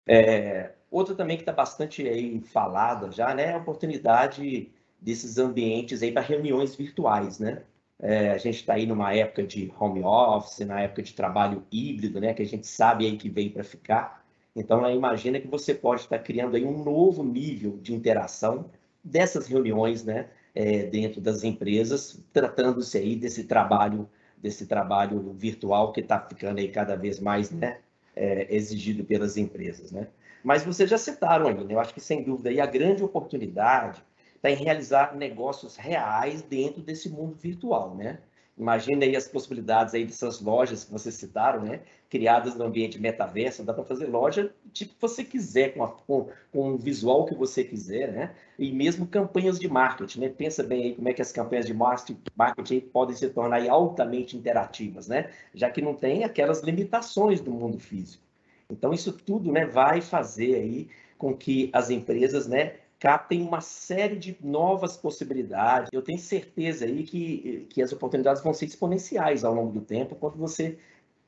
É, 0.08 0.72
outra 0.90 1.14
também 1.14 1.36
que 1.36 1.42
está 1.42 1.52
bastante 1.52 2.08
aí 2.08 2.40
falada 2.40 3.10
já, 3.12 3.34
né? 3.34 3.44
É 3.44 3.52
a 3.52 3.58
oportunidade 3.58 4.70
desses 5.00 5.38
ambientes 5.38 6.02
aí 6.02 6.10
para 6.10 6.22
reuniões 6.22 6.74
virtuais, 6.74 7.38
né? 7.38 7.62
É, 8.00 8.30
a 8.30 8.38
gente 8.38 8.56
está 8.56 8.74
aí 8.74 8.86
numa 8.86 9.14
época 9.14 9.42
de 9.44 9.72
home 9.78 10.02
office, 10.02 10.60
na 10.60 10.80
época 10.80 11.02
de 11.02 11.14
trabalho 11.14 11.64
híbrido, 11.70 12.20
né? 12.20 12.32
Que 12.32 12.42
a 12.42 12.46
gente 12.46 12.66
sabe 12.66 13.06
aí 13.06 13.16
que 13.16 13.28
veio 13.28 13.52
para 13.52 13.64
ficar. 13.64 14.24
Então, 14.56 14.82
né, 14.82 14.94
imagina 14.94 15.40
que 15.40 15.46
você 15.46 15.74
pode 15.74 16.02
estar 16.02 16.18
criando 16.18 16.56
aí 16.56 16.64
um 16.64 16.82
novo 16.82 17.22
nível 17.22 17.78
de 17.78 17.94
interação 17.94 18.70
dessas 19.04 19.46
reuniões, 19.46 20.04
né, 20.04 20.28
é, 20.54 20.84
dentro 20.84 21.20
das 21.20 21.44
empresas, 21.44 22.20
tratando-se 22.32 22.98
aí 22.98 23.14
desse 23.14 23.44
trabalho, 23.44 24.08
desse 24.36 24.66
trabalho 24.66 25.32
virtual 25.34 25.92
que 25.92 26.00
está 26.00 26.20
ficando 26.20 26.58
aí 26.58 26.68
cada 26.68 26.96
vez 26.96 27.20
mais, 27.20 27.50
né, 27.50 27.78
é, 28.18 28.54
exigido 28.54 29.04
pelas 29.04 29.36
empresas, 29.36 29.92
né. 29.92 30.08
Mas 30.42 30.64
vocês 30.64 30.88
já 30.88 30.98
citaram 30.98 31.48
aí, 31.48 31.64
né, 31.64 31.74
eu 31.74 31.80
acho 31.80 31.94
que 31.94 32.00
sem 32.00 32.22
dúvida 32.22 32.50
aí 32.50 32.60
a 32.60 32.66
grande 32.66 33.02
oportunidade 33.02 34.02
está 34.34 34.50
em 34.50 34.54
realizar 34.54 35.16
negócios 35.16 35.76
reais 35.76 36.42
dentro 36.42 36.80
desse 36.82 37.08
mundo 37.08 37.36
virtual, 37.36 37.94
né. 37.94 38.18
Imagina 38.58 39.04
aí 39.04 39.14
as 39.14 39.28
possibilidades 39.28 39.94
aí 39.94 40.04
dessas 40.04 40.40
lojas 40.40 40.82
que 40.82 40.90
vocês 40.90 41.14
citaram, 41.14 41.62
né? 41.62 41.80
Criadas 42.10 42.56
no 42.56 42.64
ambiente 42.64 43.00
metaverso, 43.00 43.62
dá 43.62 43.72
para 43.72 43.84
fazer 43.84 44.06
loja 44.06 44.52
tipo 44.72 44.94
que 44.94 45.00
você 45.00 45.22
quiser, 45.22 45.74
com, 45.74 45.84
a, 45.84 45.88
com, 45.88 46.28
com, 46.52 46.74
o 46.74 46.76
visual 46.78 47.24
que 47.24 47.34
você 47.34 47.62
quiser, 47.62 48.12
né? 48.12 48.34
E 48.58 48.72
mesmo 48.72 49.06
campanhas 49.06 49.58
de 49.60 49.68
marketing, 49.68 50.20
né? 50.20 50.28
Pensa 50.28 50.62
bem 50.64 50.84
aí 50.84 50.94
como 50.94 51.08
é 51.08 51.12
que 51.12 51.22
as 51.22 51.30
campanhas 51.30 51.66
de 51.66 51.74
marketing, 51.74 52.20
marketing 52.36 52.80
podem 52.80 53.14
se 53.14 53.28
tornar 53.28 53.68
altamente 53.68 54.36
interativas, 54.36 55.06
né? 55.06 55.30
Já 55.54 55.70
que 55.70 55.80
não 55.80 55.94
tem 55.94 56.24
aquelas 56.24 56.60
limitações 56.62 57.40
do 57.40 57.52
mundo 57.52 57.78
físico. 57.78 58.24
Então, 58.70 58.92
isso 58.92 59.12
tudo 59.12 59.50
né, 59.52 59.64
vai 59.64 60.00
fazer 60.00 60.56
aí 60.56 60.88
com 61.16 61.34
que 61.34 61.70
as 61.72 61.90
empresas 61.90 62.46
né, 62.46 62.74
captem 62.98 63.42
uma 63.42 63.60
série 63.60 64.16
de 64.16 64.36
novas 64.42 64.96
possibilidades. 64.96 65.90
Eu 65.92 66.02
tenho 66.02 66.18
certeza 66.18 66.84
aí 66.84 67.04
que, 67.04 67.66
que 67.70 67.80
as 67.80 67.92
oportunidades 67.92 68.42
vão 68.42 68.52
ser 68.52 68.66
exponenciais 68.66 69.44
ao 69.44 69.54
longo 69.54 69.72
do 69.72 69.80
tempo, 69.80 70.16
quando 70.16 70.36
você 70.36 70.78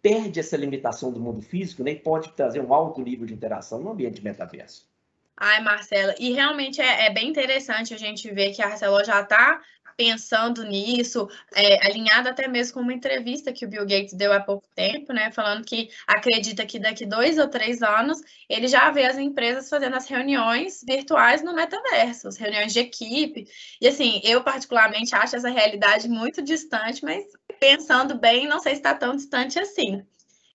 perde 0.02 0.40
essa 0.40 0.56
limitação 0.56 1.12
do 1.12 1.20
mundo 1.20 1.42
físico 1.42 1.84
né, 1.84 1.92
e 1.92 1.96
pode 1.96 2.32
trazer 2.32 2.60
um 2.60 2.72
alto 2.72 3.00
nível 3.02 3.26
de 3.26 3.34
interação 3.34 3.80
no 3.80 3.90
ambiente 3.90 4.22
metaverso. 4.22 4.88
Ai, 5.36 5.62
Marcela, 5.62 6.14
e 6.18 6.32
realmente 6.32 6.82
é, 6.82 7.06
é, 7.06 7.10
bem 7.10 7.28
interessante 7.28 7.94
a 7.94 7.96
gente 7.96 8.30
ver 8.30 8.52
que 8.52 8.60
a 8.60 8.66
Arcelor 8.66 9.04
já 9.04 9.22
está 9.22 9.62
pensando 10.00 10.64
nisso, 10.64 11.28
é, 11.54 11.86
alinhado 11.86 12.26
até 12.26 12.48
mesmo 12.48 12.72
com 12.72 12.80
uma 12.80 12.94
entrevista 12.94 13.52
que 13.52 13.66
o 13.66 13.68
Bill 13.68 13.84
Gates 13.84 14.14
deu 14.14 14.32
há 14.32 14.40
pouco 14.40 14.66
tempo, 14.74 15.12
né? 15.12 15.30
Falando 15.30 15.62
que 15.62 15.90
acredita 16.06 16.64
que 16.64 16.78
daqui 16.78 17.04
dois 17.04 17.36
ou 17.36 17.46
três 17.48 17.82
anos 17.82 18.18
ele 18.48 18.66
já 18.66 18.90
vê 18.90 19.04
as 19.04 19.18
empresas 19.18 19.68
fazendo 19.68 19.94
as 19.94 20.08
reuniões 20.08 20.82
virtuais 20.88 21.42
no 21.42 21.52
metaverso, 21.52 22.28
as 22.28 22.38
reuniões 22.38 22.72
de 22.72 22.78
equipe. 22.78 23.46
E 23.78 23.86
assim, 23.86 24.22
eu 24.24 24.42
particularmente 24.42 25.14
acho 25.14 25.36
essa 25.36 25.50
realidade 25.50 26.08
muito 26.08 26.40
distante, 26.40 27.04
mas 27.04 27.22
pensando 27.60 28.18
bem, 28.18 28.48
não 28.48 28.58
sei 28.58 28.72
se 28.72 28.78
está 28.78 28.94
tão 28.94 29.14
distante 29.14 29.58
assim. 29.58 30.02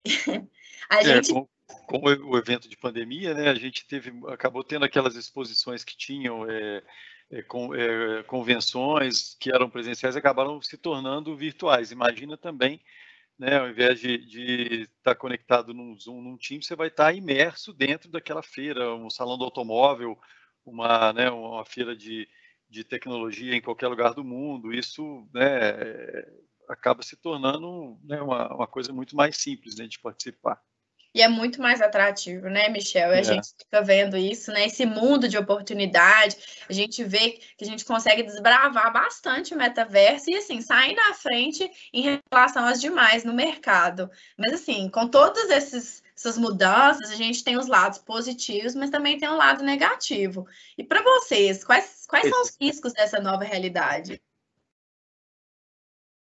a 0.90 1.02
é, 1.02 1.04
gente. 1.04 1.32
Com, 1.32 1.48
com, 1.86 2.00
o 2.00 2.36
evento 2.36 2.68
de 2.68 2.78
pandemia, 2.78 3.36
né, 3.36 3.48
a 3.48 3.54
gente 3.56 3.86
teve, 3.86 4.12
acabou 4.28 4.64
tendo 4.64 4.86
aquelas 4.86 5.16
exposições 5.16 5.84
que 5.84 5.96
tinham 5.96 6.50
é, 6.50 6.56
é, 6.58 6.82
é, 6.82 6.84
convenções 8.28 9.36
que 9.40 9.52
eram 9.52 9.70
presenciais 9.70 10.16
acabaram 10.16 10.62
se 10.62 10.78
tornando 10.78 11.36
virtuais. 11.36 11.92
Imagina 11.92 12.38
também, 12.38 12.80
né, 13.38 13.58
ao 13.58 13.70
invés 13.70 14.00
de, 14.00 14.88
estar 14.98 15.16
conectado 15.16 15.74
num 15.74 15.98
Zoom, 16.00 16.22
num 16.22 16.38
Teams, 16.38 16.68
você 16.68 16.76
vai 16.76 16.88
estar 16.88 17.14
imerso 17.14 17.74
dentro 17.74 18.10
daquela 18.10 18.44
feira, 18.44 18.96
um 18.96 19.10
salão 19.10 19.38
do 19.38 19.44
automóvel, 19.44 20.18
uma, 20.66 21.12
né, 21.14 21.30
uma 21.30 21.66
feira 21.66 21.96
de, 21.96 22.28
de 22.70 22.84
tecnologia 22.84 23.56
em 23.56 23.62
qualquer 23.62 23.88
lugar 23.88 24.14
do 24.14 24.24
mundo. 24.24 24.74
Isso 24.74 25.28
né, 25.34 26.24
acaba 26.70 27.04
se 27.04 27.16
tornando 27.16 28.00
né, 28.04 28.22
uma, 28.22 28.54
uma 28.54 28.68
coisa 28.68 28.94
muito 28.94 29.16
mais 29.16 29.38
simples 29.38 29.76
né, 29.76 29.88
de 29.88 30.00
participar 30.00 30.62
e 31.16 31.22
é 31.22 31.30
muito 31.30 31.62
mais 31.62 31.82
atrativo, 31.82 32.50
né, 32.50 32.68
Michel? 32.68 33.12
A 33.12 33.16
é. 33.16 33.24
gente 33.24 33.48
fica 33.58 33.82
vendo 33.82 34.18
isso, 34.18 34.52
né? 34.52 34.66
Esse 34.66 34.86
mundo 34.86 35.30
de 35.30 35.38
oportunidade, 35.38 36.36
a 36.68 36.74
gente 36.74 37.06
vê 37.06 37.40
que 37.58 37.64
a 37.64 37.66
gente 37.66 37.86
consegue 37.86 38.22
desbravar 38.22 38.92
bastante 38.92 39.54
o 39.54 39.58
metaverso 39.58 40.30
e, 40.30 40.36
assim, 40.36 40.60
sair 40.60 40.94
na 40.94 41.14
frente 41.14 41.72
em 41.94 42.20
relação 42.30 42.66
às 42.66 42.82
demais 42.82 43.24
no 43.24 43.34
mercado. 43.34 44.12
Mas, 44.38 44.56
assim, 44.56 44.90
com 44.90 45.08
todas 45.08 45.50
esses, 45.50 46.04
essas 46.14 46.38
mudanças, 46.38 47.10
a 47.10 47.16
gente 47.16 47.46
tem 47.46 47.58
os 47.58 47.68
lados 47.68 48.00
positivos, 48.00 48.76
mas 48.76 48.90
também 48.90 49.18
tem 49.18 49.30
um 49.30 49.38
lado 49.38 49.64
negativo. 49.64 50.46
E 50.78 50.84
para 50.84 51.02
vocês, 51.02 51.64
quais, 51.64 52.06
quais 52.10 52.28
são 52.28 52.42
os 52.42 52.58
riscos 52.60 52.92
dessa 52.92 53.22
nova 53.22 53.46
realidade? 53.46 54.22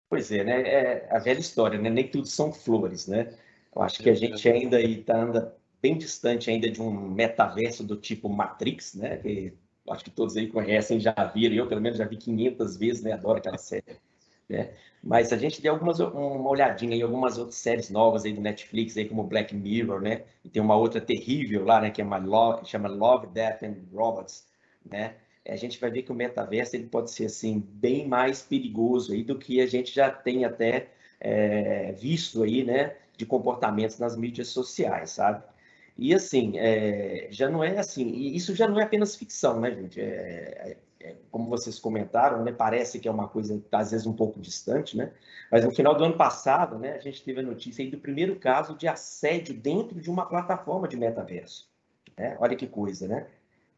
Pois 0.07 0.31
é, 0.31 0.43
né? 0.43 0.62
É 0.62 1.07
a 1.10 1.17
velha 1.17 1.39
história, 1.39 1.79
né? 1.79 1.89
Nem 1.89 2.07
tudo 2.07 2.27
são 2.27 2.53
flores, 2.53 3.07
né? 3.07 3.36
Eu 3.77 3.84
acho 3.84 4.01
que 4.01 4.10
a 4.10 4.13
gente 4.15 4.50
ainda 4.50 4.81
está 4.81 5.15
anda 5.15 5.55
bem 5.79 5.96
distante 5.96 6.50
ainda 6.50 6.67
de 6.67 6.81
um 6.81 6.89
metaverso 6.89 7.84
do 7.84 7.96
tipo 7.96 8.27
Matrix, 8.27 8.96
né? 8.96 9.17
Que 9.17 9.53
acho 9.88 10.03
que 10.03 10.10
todos 10.10 10.36
aí 10.36 10.48
conhecem, 10.48 11.00
já 11.00 11.13
viram, 11.34 11.55
eu 11.55 11.67
pelo 11.67 11.79
menos 11.79 12.00
já 12.00 12.05
vi 12.05 12.17
500 12.17 12.75
vezes, 12.75 13.03
né? 13.03 13.12
Adoro 13.12 13.38
aquela 13.38 13.60
série. 13.60 13.98
Né? 14.50 14.74
Mas 15.03 15.31
a 15.31 15.38
gente 15.38 15.62
deu 15.62 15.74
algumas, 15.74 16.00
uma 16.00 16.50
olhadinha 16.50 16.96
em 16.96 17.03
algumas 17.03 17.38
outras 17.38 17.57
séries 17.57 17.91
novas 17.91 18.25
aí 18.25 18.34
do 18.34 18.41
Netflix, 18.41 18.98
aí 18.98 19.07
como 19.07 19.24
Black 19.24 19.55
Mirror, 19.55 20.01
né? 20.01 20.24
E 20.43 20.50
tem 20.50 20.62
uma 20.62 20.75
outra 20.75 21.00
terrível 21.00 21.63
lá, 21.63 21.79
né? 21.79 21.91
Que 21.91 22.01
é 22.01 22.03
uma 22.03 22.17
Love, 22.17 22.65
chama 22.65 22.89
Love, 22.89 23.27
Death 23.27 23.62
and 23.62 23.75
Robots, 23.93 24.48
né? 24.84 25.13
A 25.48 25.55
gente 25.55 25.79
vai 25.79 25.91
ver 25.91 26.01
que 26.01 26.12
o 26.12 26.15
metaverso 26.15 26.75
ele 26.75 26.88
pode 26.88 27.12
ser 27.12 27.25
assim 27.25 27.60
bem 27.60 28.07
mais 28.07 28.41
perigoso 28.41 29.13
aí 29.13 29.24
do 29.24 29.38
que 29.38 29.62
a 29.62 29.67
gente 29.67 29.93
já 29.93 30.10
tem 30.10 30.43
até 30.46 30.88
é, 31.19 31.91
visto 31.91 32.41
aí, 32.41 32.63
né? 32.63 32.96
De 33.17 33.25
comportamentos 33.25 33.97
nas 34.00 34.15
mídias 34.15 34.50
sociais, 34.50 35.12
sabe? 35.12 35.43
E 35.97 36.13
assim, 36.13 36.53
é, 36.57 37.27
já 37.31 37.50
não 37.50 37.63
é 37.63 37.79
assim, 37.79 38.07
e 38.07 38.36
isso 38.36 38.53
já 38.55 38.67
não 38.67 38.79
é 38.79 38.83
apenas 38.83 39.15
ficção, 39.15 39.59
né, 39.59 39.71
gente? 39.71 40.00
É, 40.00 40.77
é, 41.03 41.07
é 41.09 41.15
como 41.31 41.50
vocês 41.50 41.79
comentaram, 41.79 42.43
né, 42.43 42.51
parece 42.51 43.00
que 43.00 43.07
é 43.07 43.12
uma 43.12 43.27
coisa 43.27 43.62
às 43.71 43.91
vezes 43.91 44.05
um 44.05 44.13
pouco 44.13 44.39
distante, 44.39 44.95
né? 44.95 45.12
Mas 45.51 45.65
no 45.65 45.71
final 45.71 45.95
do 45.95 46.03
ano 46.03 46.15
passado, 46.15 46.77
né, 46.77 46.93
a 46.93 47.00
gente 47.00 47.24
teve 47.24 47.39
a 47.39 47.43
notícia 47.43 47.83
aí 47.83 47.89
do 47.89 47.97
primeiro 47.97 48.36
caso 48.36 48.77
de 48.77 48.88
assédio 48.88 49.55
dentro 49.55 50.00
de 50.00 50.09
uma 50.09 50.25
plataforma 50.27 50.88
de 50.88 50.95
metaverso. 50.95 51.67
Né? 52.15 52.38
Olha 52.39 52.55
que 52.55 52.67
coisa, 52.67 53.07
né? 53.07 53.27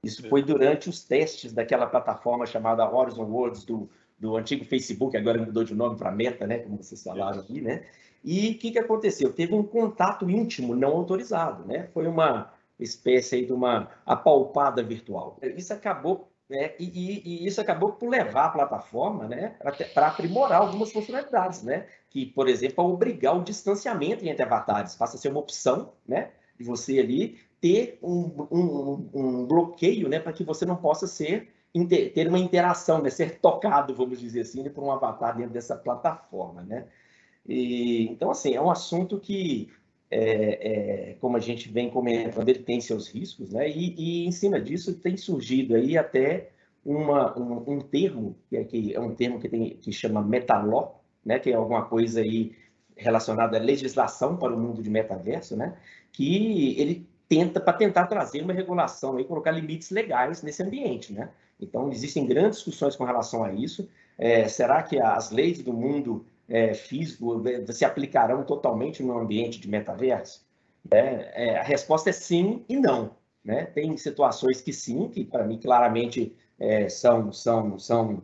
Isso 0.04 0.28
foi 0.30 0.42
durante 0.42 0.90
os 0.90 1.04
testes 1.04 1.54
daquela 1.54 1.86
plataforma 1.86 2.46
chamada 2.46 2.90
Horizon 2.90 3.26
Worlds 3.26 3.66
do, 3.66 3.90
do 4.18 4.38
antigo 4.38 4.64
Facebook, 4.64 5.16
agora 5.16 5.38
mudou 5.38 5.64
de 5.64 5.76
nome 5.76 5.98
para 5.98 6.12
Meta, 6.12 6.48
né? 6.48 6.60
Como 6.60 6.82
vocês 6.82 7.04
falaram 7.04 7.40
aqui, 7.40 7.62
né? 7.62 7.84
E 8.24 8.52
o 8.52 8.58
que, 8.58 8.72
que 8.72 8.80
aconteceu? 8.80 9.32
Teve 9.32 9.54
um 9.54 9.64
contato 9.64 10.30
íntimo 10.30 10.76
não 10.76 10.90
autorizado, 10.90 11.66
né? 11.66 11.88
Foi 11.94 12.08
uma 12.08 12.52
espécie 12.80 13.36
aí 13.36 13.46
de 13.46 13.54
uma 13.54 13.90
apalpada 14.06 14.84
virtual. 14.84 15.38
Isso 15.42 15.74
acabou, 15.74 16.30
né? 16.50 16.74
E, 16.80 16.86
e, 16.86 17.22
e 17.26 17.48
isso 17.48 17.62
acabou 17.62 17.94
por 17.94 18.10
levar 18.10 18.46
a 18.46 18.50
plataforma, 18.50 19.28
né? 19.28 19.56
Para 19.94 20.08
aprimorar 20.08 20.62
algumas 20.62 20.92
funcionalidades, 20.92 21.64
né? 21.64 21.88
Que, 22.10 22.26
por 22.26 22.48
exemplo, 22.48 22.86
obrigar 22.86 23.38
o 23.38 23.44
distanciamento 23.44 24.26
entre 24.26 24.44
avatares, 24.44 24.96
passa 24.96 25.18
a 25.18 25.20
ser 25.20 25.30
uma 25.30 25.40
opção, 25.40 25.94
né? 26.08 26.32
De 26.58 26.64
você 26.64 27.00
ali 27.00 27.40
ter 27.62 28.00
um, 28.02 28.48
um, 28.52 29.10
um 29.14 29.46
bloqueio, 29.46 30.10
né? 30.10 30.20
Para 30.20 30.34
que 30.34 30.44
você 30.44 30.66
não 30.66 30.76
possa 30.76 31.08
ser 31.08 31.50
ter 31.88 32.28
uma 32.28 32.40
interação, 32.40 33.02
né? 33.02 33.10
ser 33.10 33.40
tocado, 33.40 33.94
vamos 33.94 34.20
dizer 34.20 34.42
assim, 34.42 34.68
por 34.70 34.84
um 34.84 34.92
avatar 34.92 35.38
dentro 35.38 35.54
dessa 35.54 35.76
plataforma, 35.76 36.64
né? 36.64 36.88
E, 37.50 38.08
então, 38.12 38.30
assim, 38.30 38.54
é 38.54 38.62
um 38.62 38.70
assunto 38.70 39.20
que, 39.20 39.70
é, 40.12 41.10
é, 41.12 41.14
como 41.20 41.36
a 41.36 41.40
gente 41.40 41.68
vem 41.68 41.90
comentando, 41.90 42.48
ele 42.48 42.60
tem 42.60 42.80
seus 42.80 43.08
riscos, 43.08 43.50
né? 43.50 43.68
E, 43.68 43.96
e 43.98 44.28
em 44.28 44.32
cima 44.32 44.62
disso 44.62 44.94
tem 44.94 45.18
surgido 45.18 45.74
aí 45.76 45.98
até 45.98 46.52
uma, 46.86 47.38
um, 47.38 47.74
um, 47.74 47.80
termo, 47.80 48.38
que 48.48 48.56
é, 48.56 48.64
que 48.64 48.94
é 48.94 49.00
um 49.00 49.16
termo 49.16 49.40
que, 49.40 49.50
tem, 49.50 49.72
que 49.78 49.92
chama 49.92 50.22
metaló, 50.22 50.92
né? 51.26 51.40
Que 51.40 51.50
é 51.52 51.56
alguma 51.56 51.86
coisa 51.86 52.22
aí 52.22 52.56
relacionada 52.96 53.58
à 53.58 53.60
legislação 53.60 54.38
para 54.38 54.54
o 54.54 54.60
mundo 54.60 54.84
de 54.84 54.90
metaverso, 54.90 55.58
né? 55.58 55.76
Que 56.12 56.80
ele 56.80 57.08
tenta 57.28 57.60
para 57.60 57.74
tentar 57.74 58.06
trazer 58.06 58.44
uma 58.44 58.54
regulação 58.54 59.20
e 59.20 59.24
colocar 59.24 59.52
limites 59.52 59.90
legais 59.90 60.44
nesse 60.44 60.62
ambiente, 60.62 61.12
né? 61.12 61.30
Então 61.60 61.92
existem 61.92 62.28
grandes 62.28 62.60
discussões 62.60 62.96
com 62.96 63.06
relação 63.06 63.44
a 63.44 63.52
isso. 63.52 63.90
É, 64.20 64.48
será 64.48 64.84
que 64.84 65.00
as 65.00 65.32
leis 65.32 65.64
do 65.64 65.74
mundo 65.74 66.26
é, 66.50 66.74
físico 66.74 67.48
é, 67.48 67.72
se 67.72 67.86
aplicarão 67.86 68.44
totalmente 68.44 69.04
no 69.04 69.18
ambiente 69.18 69.60
de 69.60 69.70
metaverso? 69.70 70.46
É, 70.92 71.50
é, 71.50 71.60
a 71.60 71.64
resposta 71.64 72.10
é 72.10 72.14
sim 72.14 72.66
e 72.68 72.76
não. 72.76 73.12
Né? 73.44 73.66
Tem 73.66 73.96
situações 73.96 74.62
que 74.62 74.74
sim, 74.74 75.08
que 75.10 75.24
para 75.24 75.46
mim 75.46 75.60
claramente 75.60 76.36
é, 76.60 76.90
são, 76.90 77.32
são, 77.32 77.78
são 77.78 78.24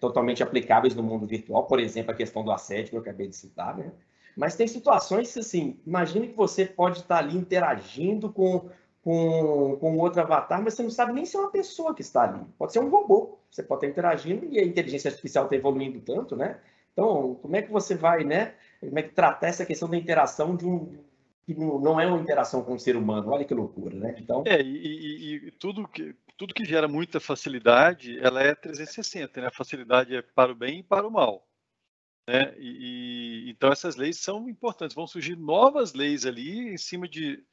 totalmente 0.00 0.42
aplicáveis 0.42 0.94
no 0.96 1.02
mundo 1.02 1.26
virtual. 1.26 1.64
Por 1.66 1.78
exemplo, 1.78 2.10
a 2.10 2.14
questão 2.14 2.44
do 2.44 2.50
assédio 2.50 2.90
que 2.90 2.96
eu 2.96 3.00
acabei 3.00 3.28
de 3.28 3.36
citar. 3.36 3.76
Né? 3.76 3.92
Mas 4.36 4.56
tem 4.56 4.66
situações 4.66 5.32
que, 5.32 5.40
assim, 5.40 5.78
imagine 5.86 6.28
que 6.28 6.36
você 6.36 6.66
pode 6.66 6.98
estar 6.98 7.18
ali 7.18 7.36
interagindo 7.36 8.32
com, 8.32 8.68
com, 9.02 9.76
com 9.78 9.98
outro 9.98 10.20
avatar, 10.22 10.62
mas 10.62 10.74
você 10.74 10.82
não 10.82 10.90
sabe 10.90 11.12
nem 11.12 11.24
se 11.24 11.36
é 11.36 11.40
uma 11.40 11.50
pessoa 11.50 11.94
que 11.94 12.02
está 12.02 12.22
ali. 12.22 12.40
Pode 12.58 12.72
ser 12.72 12.80
um 12.80 12.88
robô. 12.88 13.38
Você 13.50 13.62
pode 13.62 13.84
estar 13.84 13.92
interagindo 13.92 14.46
e 14.46 14.58
a 14.58 14.64
inteligência 14.64 15.10
artificial 15.10 15.44
está 15.44 15.54
evoluindo 15.56 16.00
tanto, 16.00 16.34
né? 16.34 16.58
Então, 16.92 17.36
como 17.36 17.56
é 17.56 17.62
que 17.62 17.70
você 17.70 17.94
vai, 17.94 18.24
né? 18.24 18.54
Como 18.80 18.98
é 18.98 19.02
que 19.02 19.14
tratar 19.14 19.48
essa 19.48 19.64
questão 19.66 19.88
da 19.88 19.96
interação 19.96 20.56
de 20.56 20.66
um 20.66 20.98
que 21.44 21.54
não 21.54 22.00
é 22.00 22.06
uma 22.06 22.20
interação 22.20 22.62
com 22.62 22.74
o 22.74 22.78
ser 22.78 22.96
humano? 22.96 23.30
Olha 23.30 23.44
que 23.44 23.54
loucura, 23.54 23.96
né? 23.96 24.14
Então. 24.18 24.44
É, 24.46 24.60
e, 24.60 24.76
e, 24.76 25.34
e 25.48 25.50
tudo 25.52 25.88
que 25.88 26.14
tudo 26.36 26.54
que 26.54 26.64
gera 26.64 26.88
muita 26.88 27.20
facilidade, 27.20 28.18
ela 28.18 28.42
é 28.42 28.54
360, 28.54 29.40
né? 29.40 29.46
A 29.46 29.52
facilidade 29.52 30.16
é 30.16 30.22
para 30.22 30.50
o 30.50 30.56
bem 30.56 30.80
e 30.80 30.82
para 30.82 31.06
o 31.06 31.10
mal. 31.10 31.46
Né? 32.28 32.54
E, 32.58 33.46
e, 33.46 33.50
então 33.50 33.70
essas 33.70 33.96
leis 33.96 34.18
são 34.18 34.48
importantes. 34.48 34.94
Vão 34.94 35.06
surgir 35.06 35.36
novas 35.36 35.92
leis 35.92 36.26
ali 36.26 36.72
em 36.72 36.76
cima 36.76 37.08
de, 37.08 37.44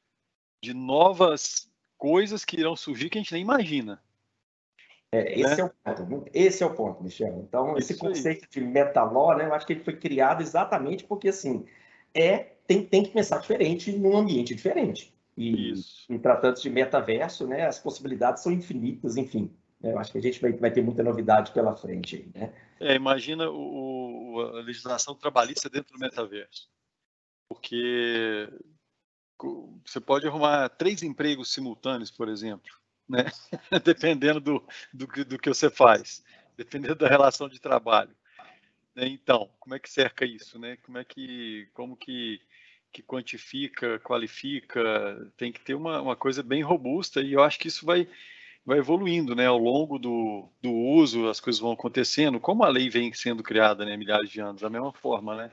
de 0.64 0.74
novas 0.74 1.72
coisas 1.98 2.46
que 2.46 2.60
irão 2.60 2.76
surgir 2.76 3.10
que 3.10 3.18
a 3.18 3.22
gente 3.22 3.34
nem 3.34 3.42
imagina. 3.42 4.02
É, 5.12 5.40
esse 5.40 5.56
né? 5.56 5.62
é 5.62 5.64
o 5.64 5.70
ponto. 5.70 6.32
Esse 6.34 6.64
é 6.64 6.66
o 6.66 6.76
ponto, 6.76 7.04
Michel. 7.04 7.44
Então 7.48 7.78
esse 7.78 7.94
Isso 7.94 8.02
conceito 8.02 8.44
aí. 8.44 8.50
de 8.50 8.62
metaló, 8.62 9.36
né? 9.36 9.46
Eu 9.46 9.54
acho 9.54 9.66
que 9.66 9.74
ele 9.74 9.84
foi 9.84 9.96
criado 9.96 10.42
exatamente 10.42 11.04
porque 11.04 11.30
assim 11.30 11.66
é 12.14 12.54
tem, 12.68 12.86
tem 12.86 13.04
que 13.04 13.12
pensar 13.12 13.40
diferente 13.40 13.92
num 13.92 14.16
ambiente 14.16 14.54
diferente. 14.54 15.14
E 15.36 15.72
Isso. 15.72 16.06
em 16.12 16.20
tratando 16.20 16.62
de 16.62 16.70
metaverso, 16.70 17.48
né? 17.48 17.66
As 17.66 17.80
possibilidades 17.80 18.44
são 18.44 18.52
infinitas, 18.52 19.18
enfim. 19.18 19.52
Né? 19.82 19.94
Eu 19.94 20.00
acho 20.00 20.12
que 20.12 20.18
a 20.18 20.22
gente 20.22 20.40
vai, 20.40 20.52
vai 20.54 20.72
ter 20.72 20.84
muita 20.84 21.02
novidade 21.02 21.52
pela 21.52 21.76
frente 21.76 22.30
né? 22.36 22.54
É, 22.80 22.96
imagina 22.96 23.50
o, 23.50 24.42
a 24.56 24.62
legislação 24.62 25.16
trabalhista 25.16 25.70
dentro 25.70 25.94
do 25.94 26.00
metaverso. 26.00 26.70
Porque 27.50 28.48
você 29.86 30.00
pode 30.00 30.28
arrumar 30.28 30.70
três 30.70 31.02
empregos 31.02 31.52
simultâneos, 31.52 32.12
por 32.12 32.30
exemplo, 32.30 32.72
né? 33.10 33.26
dependendo 33.84 34.40
do, 34.40 34.64
do, 34.94 35.08
do, 35.26 35.40
que 35.40 35.50
você 35.50 35.70
faz, 35.70 36.24
dependendo 36.56 36.96
da 36.96 37.08
relação 37.08 37.50
de 37.50 37.60
trabalho. 37.60 38.16
Né? 38.96 39.08
Então, 39.08 39.50
como 39.60 39.76
é 39.76 39.80
que 39.80 39.90
cerca 39.90 40.26
isso? 40.26 40.60
Né? 40.60 40.78
Como 40.84 40.98
é 40.98 41.04
que, 41.04 41.68
como 41.74 41.98
que, 41.98 42.40
que 42.94 43.02
quantifica, 43.02 44.00
qualifica? 44.00 45.32
Tem 45.36 45.52
que 45.52 45.60
ter 45.60 45.74
uma, 45.74 46.02
uma 46.02 46.16
coisa 46.16 46.44
bem 46.44 46.62
robusta 46.62 47.22
e 47.22 47.34
eu 47.34 47.44
acho 47.44 47.58
que 47.58 47.68
isso 47.68 47.86
vai 47.86 48.08
vai 48.66 48.78
evoluindo, 48.78 49.36
né? 49.36 49.48
Ao 49.48 49.58
longo 49.58 49.98
do, 49.98 50.48
do 50.62 50.72
uso, 50.72 51.28
as 51.28 51.40
coisas 51.40 51.60
vão 51.60 51.72
acontecendo, 51.72 52.40
como 52.40 52.64
a 52.64 52.70
lei 52.70 52.88
vem 52.88 53.12
sendo 53.14 53.42
criada, 53.42 53.84
né? 53.84 53.98
Milhares 53.98 54.30
de 54.30 54.40
anos, 54.40 54.62
da 54.62 54.70
mesma 54.70 54.94
forma, 54.94 55.36
né? 55.36 55.52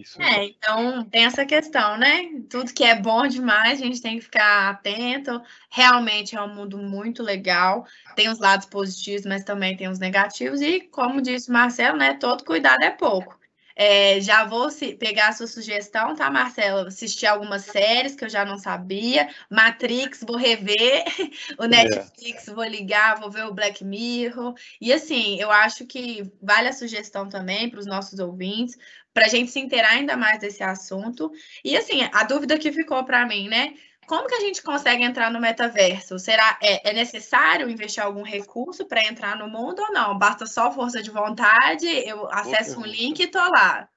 Isso. 0.00 0.20
É, 0.22 0.44
então 0.44 1.04
tem 1.04 1.24
essa 1.24 1.44
questão, 1.44 1.96
né? 1.96 2.30
Tudo 2.48 2.72
que 2.72 2.84
é 2.84 2.94
bom 2.94 3.26
demais, 3.26 3.80
a 3.80 3.84
gente 3.84 4.00
tem 4.00 4.16
que 4.18 4.24
ficar 4.24 4.70
atento. 4.70 5.42
Realmente 5.70 6.36
é 6.36 6.42
um 6.42 6.54
mundo 6.54 6.78
muito 6.78 7.22
legal. 7.22 7.84
Tem 8.14 8.28
os 8.28 8.38
lados 8.38 8.66
positivos, 8.66 9.26
mas 9.26 9.44
também 9.44 9.76
tem 9.76 9.88
os 9.88 9.98
negativos. 9.98 10.60
E, 10.60 10.80
como 10.80 11.20
disse 11.20 11.50
o 11.50 11.52
Marcelo, 11.52 11.96
né? 11.96 12.14
Todo 12.14 12.44
cuidado 12.44 12.82
é 12.82 12.90
pouco. 12.90 13.38
É, 13.80 14.20
já 14.20 14.44
vou 14.44 14.72
se, 14.72 14.96
pegar 14.96 15.28
a 15.28 15.32
sua 15.32 15.46
sugestão, 15.46 16.16
tá, 16.16 16.28
Marcelo? 16.28 16.88
Assistir 16.88 17.26
algumas 17.26 17.62
séries 17.62 18.16
que 18.16 18.24
eu 18.24 18.28
já 18.28 18.44
não 18.44 18.58
sabia. 18.58 19.28
Matrix, 19.48 20.24
vou 20.26 20.36
rever. 20.36 21.04
O 21.58 21.64
é. 21.64 21.68
Netflix, 21.68 22.48
é. 22.48 22.52
vou 22.52 22.64
ligar, 22.64 23.20
vou 23.20 23.30
ver 23.30 23.44
o 23.44 23.54
Black 23.54 23.84
Mirror. 23.84 24.54
E 24.80 24.92
assim, 24.92 25.40
eu 25.40 25.50
acho 25.50 25.86
que 25.86 26.28
vale 26.42 26.68
a 26.68 26.72
sugestão 26.72 27.28
também 27.28 27.70
para 27.70 27.78
os 27.78 27.86
nossos 27.86 28.18
ouvintes, 28.18 28.76
para 29.18 29.26
a 29.26 29.28
gente 29.28 29.50
se 29.50 29.58
inteirar 29.58 29.94
ainda 29.94 30.16
mais 30.16 30.38
desse 30.38 30.62
assunto. 30.62 31.32
E 31.64 31.76
assim, 31.76 32.08
a 32.12 32.22
dúvida 32.22 32.56
que 32.56 32.70
ficou 32.70 33.02
para 33.04 33.26
mim, 33.26 33.48
né? 33.48 33.74
Como 34.06 34.28
que 34.28 34.34
a 34.36 34.40
gente 34.40 34.62
consegue 34.62 35.02
entrar 35.02 35.28
no 35.28 35.40
metaverso? 35.40 36.20
Será 36.20 36.56
é, 36.62 36.90
é 36.90 36.92
necessário 36.92 37.68
investir 37.68 38.00
algum 38.00 38.22
recurso 38.22 38.86
para 38.86 39.04
entrar 39.04 39.36
no 39.36 39.48
mundo 39.48 39.82
ou 39.82 39.92
não? 39.92 40.16
Basta 40.16 40.46
só 40.46 40.70
força 40.70 41.02
de 41.02 41.10
vontade, 41.10 41.88
eu 41.88 42.32
acesso 42.32 42.78
um 42.78 42.86
link 42.86 43.18
e 43.18 43.26
tô 43.26 43.40
lá. 43.40 43.88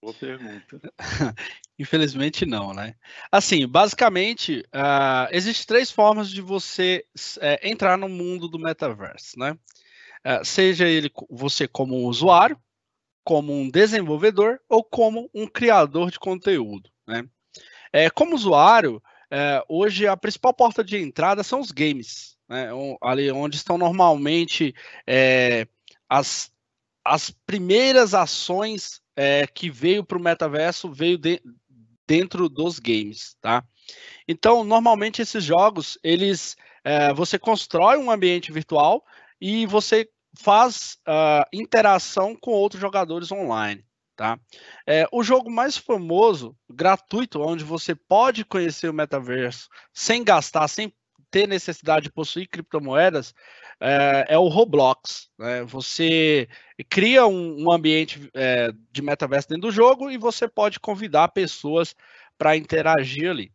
Boa 0.00 0.14
pergunta. 0.14 0.80
Infelizmente 1.78 2.46
não, 2.46 2.72
né? 2.72 2.94
Assim, 3.30 3.68
basicamente, 3.68 4.64
uh, 4.74 5.28
existem 5.32 5.66
três 5.66 5.90
formas 5.90 6.30
de 6.30 6.40
você 6.40 7.04
uh, 7.36 7.58
entrar 7.62 7.98
no 7.98 8.08
mundo 8.08 8.48
do 8.48 8.58
metaverso, 8.58 9.38
né? 9.38 9.52
Uh, 10.24 10.42
seja 10.42 10.88
ele 10.88 11.12
você 11.28 11.68
como 11.68 11.94
um 11.94 12.06
usuário, 12.06 12.58
como 13.24 13.52
um 13.52 13.70
desenvolvedor 13.70 14.60
ou 14.68 14.82
como 14.82 15.30
um 15.34 15.46
criador 15.46 16.10
de 16.10 16.18
conteúdo, 16.18 16.90
né? 17.06 17.24
É, 17.92 18.08
como 18.08 18.34
usuário, 18.34 19.02
é, 19.30 19.62
hoje 19.68 20.06
a 20.06 20.16
principal 20.16 20.54
porta 20.54 20.82
de 20.82 20.96
entrada 20.96 21.42
são 21.42 21.60
os 21.60 21.70
games, 21.70 22.36
né? 22.48 22.68
ali 23.02 23.30
onde 23.30 23.56
estão 23.56 23.76
normalmente 23.76 24.74
é, 25.06 25.66
as, 26.08 26.50
as 27.04 27.30
primeiras 27.30 28.14
ações 28.14 29.02
é, 29.14 29.46
que 29.46 29.70
veio 29.70 30.04
para 30.04 30.18
o 30.18 30.22
metaverso 30.22 30.90
veio 30.90 31.18
de, 31.18 31.42
dentro 32.06 32.48
dos 32.48 32.78
games, 32.78 33.36
tá? 33.40 33.64
Então, 34.26 34.64
normalmente 34.64 35.22
esses 35.22 35.44
jogos, 35.44 35.98
eles, 36.02 36.56
é, 36.84 37.12
você 37.12 37.38
constrói 37.38 37.96
um 37.98 38.10
ambiente 38.10 38.52
virtual 38.52 39.04
e 39.40 39.66
você 39.66 40.08
faz 40.38 40.98
uh, 41.08 41.44
interação 41.52 42.36
com 42.36 42.52
outros 42.52 42.80
jogadores 42.80 43.30
online. 43.30 43.84
Tá? 44.16 44.38
É, 44.86 45.06
o 45.10 45.22
jogo 45.22 45.50
mais 45.50 45.76
famoso, 45.76 46.56
gratuito, 46.70 47.40
onde 47.40 47.64
você 47.64 47.94
pode 47.94 48.44
conhecer 48.44 48.88
o 48.88 48.94
metaverso 48.94 49.68
sem 49.92 50.22
gastar, 50.22 50.68
sem 50.68 50.92
ter 51.30 51.48
necessidade 51.48 52.04
de 52.04 52.12
possuir 52.12 52.46
criptomoedas, 52.46 53.34
é, 53.80 54.26
é 54.28 54.38
o 54.38 54.48
Roblox. 54.48 55.30
Né? 55.38 55.64
Você 55.64 56.46
cria 56.90 57.26
um, 57.26 57.64
um 57.64 57.72
ambiente 57.72 58.30
é, 58.34 58.70
de 58.92 59.02
metaverso 59.02 59.48
dentro 59.48 59.68
do 59.68 59.72
jogo 59.72 60.10
e 60.10 60.18
você 60.18 60.46
pode 60.46 60.78
convidar 60.78 61.28
pessoas 61.28 61.96
para 62.36 62.56
interagir 62.56 63.30
ali. 63.30 63.50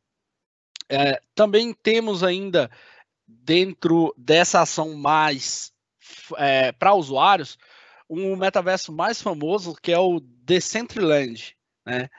É, 0.89 1.21
também 1.35 1.71
temos 1.71 2.23
ainda 2.23 2.69
dentro 3.27 4.13
dessa 4.17 4.61
ação 4.61 4.95
mais 4.95 5.71
é, 6.37 6.71
para 6.71 6.93
usuários 6.93 7.57
um 8.09 8.35
metaverso 8.35 8.91
mais 8.91 9.21
famoso 9.21 9.75
que 9.81 9.91
é 9.91 9.99
o 9.99 10.19
Decentraland, 10.19 11.55
né? 11.85 12.09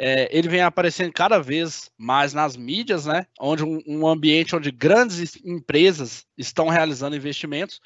É, 0.00 0.28
ele 0.30 0.48
vem 0.48 0.60
aparecendo 0.60 1.12
cada 1.12 1.40
vez 1.40 1.90
mais 1.98 2.32
nas 2.32 2.56
mídias, 2.56 3.06
né? 3.06 3.26
Onde 3.40 3.64
um, 3.64 3.82
um, 3.84 4.06
ambiente 4.06 4.54
onde 4.54 4.70
grandes 4.70 5.36
empresas 5.44 6.24
estão 6.36 6.68
realizando 6.68 7.16
investimentos. 7.16 7.80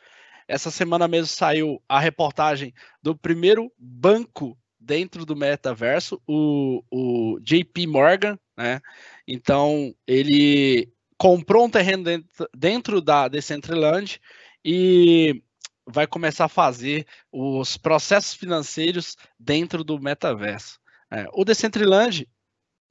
Essa 0.47 0.71
semana 0.71 1.09
mesmo 1.09 1.29
saiu 1.29 1.83
a 1.89 1.99
reportagem 1.99 2.75
do 3.03 3.17
primeiro 3.17 3.73
banco 3.79 4.59
dentro 4.79 5.25
do 5.25 5.35
metaverso, 5.35 6.21
o, 6.27 6.83
o 6.91 7.39
JP 7.41 7.87
Morgan, 7.87 8.39
né? 8.59 8.81
Então 9.27 9.95
ele 10.07 10.93
comprou 11.17 11.65
um 11.65 11.71
terreno 11.71 12.05
dentro, 12.05 12.49
dentro 12.55 13.01
da 13.01 13.29
Decentraland 13.29 14.21
e 14.63 15.43
vai 15.87 16.07
começar 16.07 16.47
a 16.47 16.49
fazer 16.49 17.07
os 17.31 17.77
processos 17.77 18.35
financeiros 18.35 19.17
dentro 19.39 19.83
do 19.83 20.01
metaverso. 20.01 20.79
É, 21.11 21.27
o 21.33 21.45
Decentraland, 21.45 22.27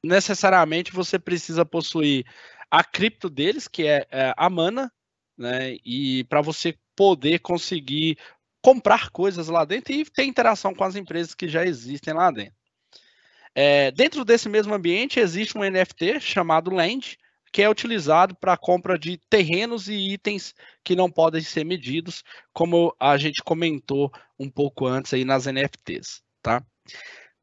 necessariamente 0.04 0.91
você 0.91 1.17
precisa 1.17 1.65
possuir 1.65 2.25
a 2.69 2.84
cripto 2.84 3.30
deles, 3.30 3.67
que 3.67 3.86
é, 3.86 4.08
é 4.12 4.34
a 4.36 4.49
Mana, 4.49 4.91
né? 5.38 5.77
E 5.84 6.23
para 6.25 6.41
você 6.41 6.77
poder 6.95 7.39
conseguir 7.39 8.17
comprar 8.62 9.10
coisas 9.10 9.47
lá 9.47 9.65
dentro 9.65 9.91
e 9.91 10.06
ter 10.06 10.23
interação 10.23 10.73
com 10.73 10.84
as 10.84 10.95
empresas 10.95 11.34
que 11.34 11.47
já 11.47 11.65
existem 11.65 12.13
lá 12.13 12.30
dentro. 12.32 12.54
É, 13.54 13.91
dentro 13.91 14.23
desse 14.23 14.47
mesmo 14.47 14.73
ambiente 14.73 15.19
existe 15.19 15.58
um 15.58 15.63
NFT 15.63 16.19
chamado 16.21 16.71
Land, 16.71 17.17
que 17.52 17.62
é 17.62 17.70
utilizado 17.70 18.36
para 18.36 18.54
a 18.54 18.58
compra 18.58 18.98
de 18.98 19.18
terrenos 19.30 19.88
e 19.88 20.14
itens 20.14 20.56
que 20.84 20.96
não 20.96 21.12
podem 21.12 21.42
ser 21.42 21.66
medidos, 21.66 22.24
como 22.54 22.96
a 23.00 23.18
gente 23.18 23.44
comentou 23.44 24.12
um 24.40 24.50
pouco 24.50 24.88
antes 24.88 25.14
aí 25.14 25.26
nas 25.26 25.46
NFTs, 25.46 26.22
tá? 26.42 26.64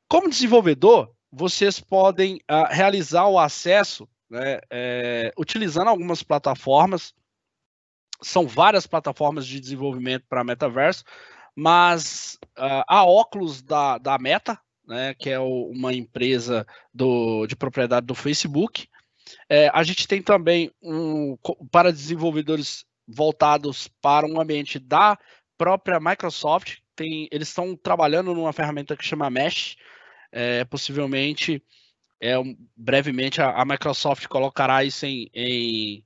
Como 0.08 0.30
desenvolvedor, 0.30 1.12
vocês 1.30 1.78
podem 1.78 2.36
uh, 2.50 2.66
realizar 2.70 3.26
o 3.26 3.38
acesso 3.38 4.08
né, 4.30 4.60
é, 4.70 5.32
utilizando 5.38 5.88
algumas 5.88 6.22
plataformas. 6.22 7.14
São 8.22 8.46
várias 8.46 8.86
plataformas 8.86 9.46
de 9.46 9.60
desenvolvimento 9.60 10.24
para 10.28 10.44
metaverso, 10.44 11.04
mas 11.54 12.38
uh, 12.58 12.84
a 12.86 13.04
óculos 13.04 13.62
da, 13.62 13.98
da 13.98 14.18
Meta, 14.18 14.58
né, 14.86 15.14
que 15.14 15.28
é 15.28 15.38
o, 15.38 15.66
uma 15.66 15.92
empresa 15.92 16.66
do, 16.92 17.46
de 17.46 17.54
propriedade 17.54 18.06
do 18.06 18.14
Facebook, 18.14 18.88
é, 19.48 19.70
a 19.72 19.82
gente 19.82 20.06
tem 20.06 20.22
também 20.22 20.70
um 20.82 21.36
para 21.70 21.92
desenvolvedores 21.92 22.84
voltados 23.06 23.88
para 24.00 24.26
um 24.26 24.40
ambiente 24.40 24.78
da 24.78 25.18
própria 25.56 25.98
Microsoft. 25.98 26.78
Tem, 26.94 27.28
eles 27.30 27.48
estão 27.48 27.76
trabalhando 27.76 28.34
numa 28.34 28.52
ferramenta 28.52 28.96
que 28.96 29.04
chama 29.04 29.30
Mesh. 29.30 29.76
É, 30.30 30.62
possivelmente, 30.66 31.62
é, 32.20 32.34
brevemente, 32.76 33.40
a, 33.40 33.50
a, 33.50 33.64
Microsoft 33.64 34.26
colocará 34.26 34.84
isso 34.84 35.06
em, 35.06 35.30
em, 35.32 36.04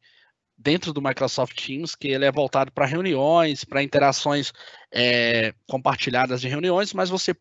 dentro 0.56 0.92
do 0.92 1.02
Microsoft 1.02 1.61
Teams, 1.61 1.96
que 1.96 2.06
ele 2.06 2.24
é 2.24 2.30
voltado 2.30 2.70
para 2.70 2.87
reuniões, 2.87 3.64
para 3.64 3.82
interações 3.82 4.52
é, 4.92 5.52
compartilhadas 5.66 6.40
de 6.40 6.48
reuniões, 6.48 6.94
mas 6.94 7.11
você 7.11 7.35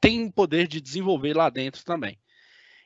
tem 0.00 0.24
o 0.24 0.32
poder 0.32 0.66
de 0.66 0.80
desenvolver 0.80 1.34
lá 1.34 1.48
dentro 1.50 1.84
também. 1.84 2.18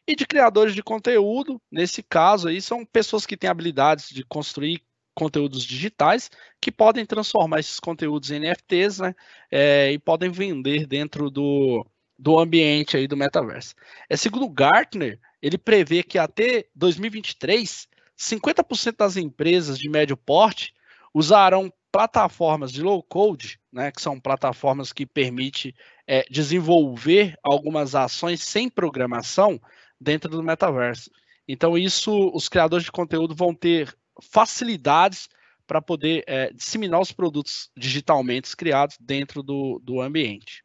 E 0.07 0.17
de 0.17 0.27
criadores 0.27 0.75
de 0.75 0.83
conteúdo, 0.83 1.61
nesse 1.71 2.03
caso 2.03 2.49
aí, 2.49 2.61
são 2.61 2.85
pessoas 2.85 3.27
que 3.27 3.37
têm 3.37 3.49
habilidades 3.49 4.09
de 4.09 4.25
construir 4.25 4.83
conteúdos 5.15 5.65
digitais 5.65 6.31
que 6.61 6.73
podem 6.73 7.05
transformar 7.05 7.61
esses 7.61 7.79
conteúdos 7.79 8.31
em 8.31 8.41
NFTs, 8.41 9.01
né? 9.01 9.15
É, 9.51 9.93
e 9.93 9.99
podem 9.99 10.31
vender 10.31 10.87
dentro 10.87 11.31
do, 11.31 11.87
do 12.19 12.39
ambiente 12.39 12.97
aí 12.97 13.07
do 13.07 13.17
metaverso. 13.17 13.75
É 14.09 14.17
segundo 14.17 14.49
Gartner, 14.49 15.19
ele 15.43 15.59
prevê 15.59 16.03
que 16.03 16.19
até 16.19 16.67
2023, 16.75 17.89
50% 18.19 18.97
das 18.97 19.17
empresas 19.17 19.79
de 19.79 19.89
médio 19.89 20.17
porte 20.17 20.75
usarão 21.13 21.73
plataformas 21.91 22.71
de 22.71 22.83
low 22.83 23.03
code, 23.03 23.59
né, 23.73 23.91
que 23.91 24.01
são 24.01 24.21
plataformas 24.21 24.93
que 24.93 25.05
permitem 25.05 25.75
é, 26.07 26.25
desenvolver 26.31 27.37
algumas 27.43 27.95
ações 27.95 28.43
sem 28.43 28.69
programação 28.69 29.61
dentro 30.01 30.31
do 30.31 30.43
metaverso. 30.43 31.11
Então, 31.47 31.77
isso 31.77 32.31
os 32.35 32.49
criadores 32.49 32.85
de 32.85 32.93
conteúdo 32.93 33.35
vão 33.35 33.55
ter 33.55 33.95
facilidades 34.23 35.29
para 35.67 35.81
poder 35.81 36.25
é, 36.27 36.53
disseminar 36.53 37.01
os 37.01 37.13
produtos 37.13 37.71
digitalmente 37.77 38.57
criados 38.57 38.97
dentro 39.01 39.43
do, 39.43 39.81
do 39.83 40.01
ambiente. 40.01 40.65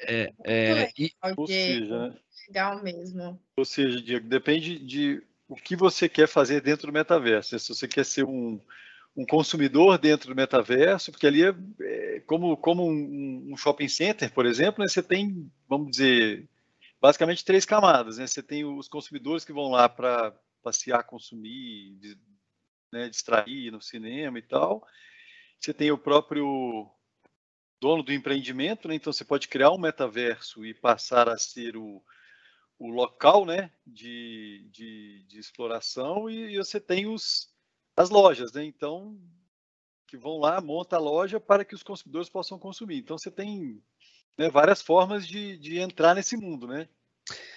É, 0.00 0.32
é, 0.44 0.90
e, 0.98 1.12
ou 1.36 1.46
seja, 1.46 2.14
legal 2.48 2.82
mesmo. 2.82 3.40
Ou 3.56 3.64
seja, 3.64 4.02
Diego, 4.02 4.28
depende 4.28 4.78
de 4.78 5.22
o 5.48 5.56
que 5.56 5.76
você 5.76 6.08
quer 6.08 6.28
fazer 6.28 6.60
dentro 6.60 6.88
do 6.88 6.92
metaverso. 6.92 7.54
Né? 7.54 7.58
Se 7.58 7.68
você 7.68 7.86
quer 7.86 8.04
ser 8.04 8.24
um, 8.24 8.60
um 9.16 9.24
consumidor 9.24 9.98
dentro 9.98 10.28
do 10.28 10.36
metaverso, 10.36 11.10
porque 11.10 11.26
ali 11.26 11.44
é, 11.44 11.54
é 11.80 12.20
como, 12.26 12.56
como 12.56 12.86
um, 12.86 13.48
um, 13.52 13.56
shopping 13.56 13.88
center, 13.88 14.32
por 14.32 14.46
exemplo, 14.46 14.82
né, 14.82 14.88
você 14.88 15.02
tem, 15.02 15.50
vamos 15.68 15.90
dizer, 15.90 16.46
basicamente 17.00 17.44
três 17.44 17.64
camadas. 17.64 18.18
Né? 18.18 18.26
Você 18.26 18.42
tem 18.42 18.64
os 18.64 18.88
consumidores 18.88 19.44
que 19.44 19.52
vão 19.52 19.70
lá 19.70 19.88
para 19.88 20.34
passear, 20.62 21.04
consumir, 21.04 21.98
né, 22.92 23.08
distrair 23.08 23.70
no 23.70 23.80
cinema 23.80 24.38
e 24.38 24.42
tal. 24.42 24.86
Você 25.58 25.72
tem 25.72 25.90
o 25.90 25.98
próprio 25.98 26.88
dono 27.80 28.02
do 28.02 28.12
empreendimento, 28.12 28.88
né? 28.88 28.94
então 28.94 29.12
você 29.12 29.24
pode 29.24 29.48
criar 29.48 29.70
um 29.70 29.78
metaverso 29.78 30.64
e 30.64 30.74
passar 30.74 31.28
a 31.28 31.38
ser 31.38 31.76
o, 31.76 32.02
o 32.78 32.88
local 32.88 33.44
né, 33.44 33.70
de, 33.86 34.68
de, 34.72 35.24
de 35.28 35.38
exploração 35.38 36.28
e, 36.28 36.54
e, 36.54 36.56
você 36.58 36.80
tem 36.80 37.06
os, 37.06 37.54
as 37.96 38.10
lojas, 38.10 38.52
né? 38.52 38.64
então 38.64 39.16
que 40.08 40.16
vão 40.16 40.38
lá, 40.38 40.60
monta 40.60 40.96
a 40.96 41.00
loja 41.00 41.38
para 41.38 41.64
que 41.64 41.74
os 41.74 41.82
consumidores 41.82 42.30
possam 42.30 42.58
consumir. 42.58 42.96
Então 42.96 43.18
você 43.18 43.30
tem 43.30 43.82
né, 44.38 44.48
várias 44.48 44.80
formas 44.80 45.26
de, 45.26 45.58
de 45.58 45.78
entrar 45.78 46.14
nesse 46.14 46.36
mundo, 46.36 46.66
né? 46.66 46.88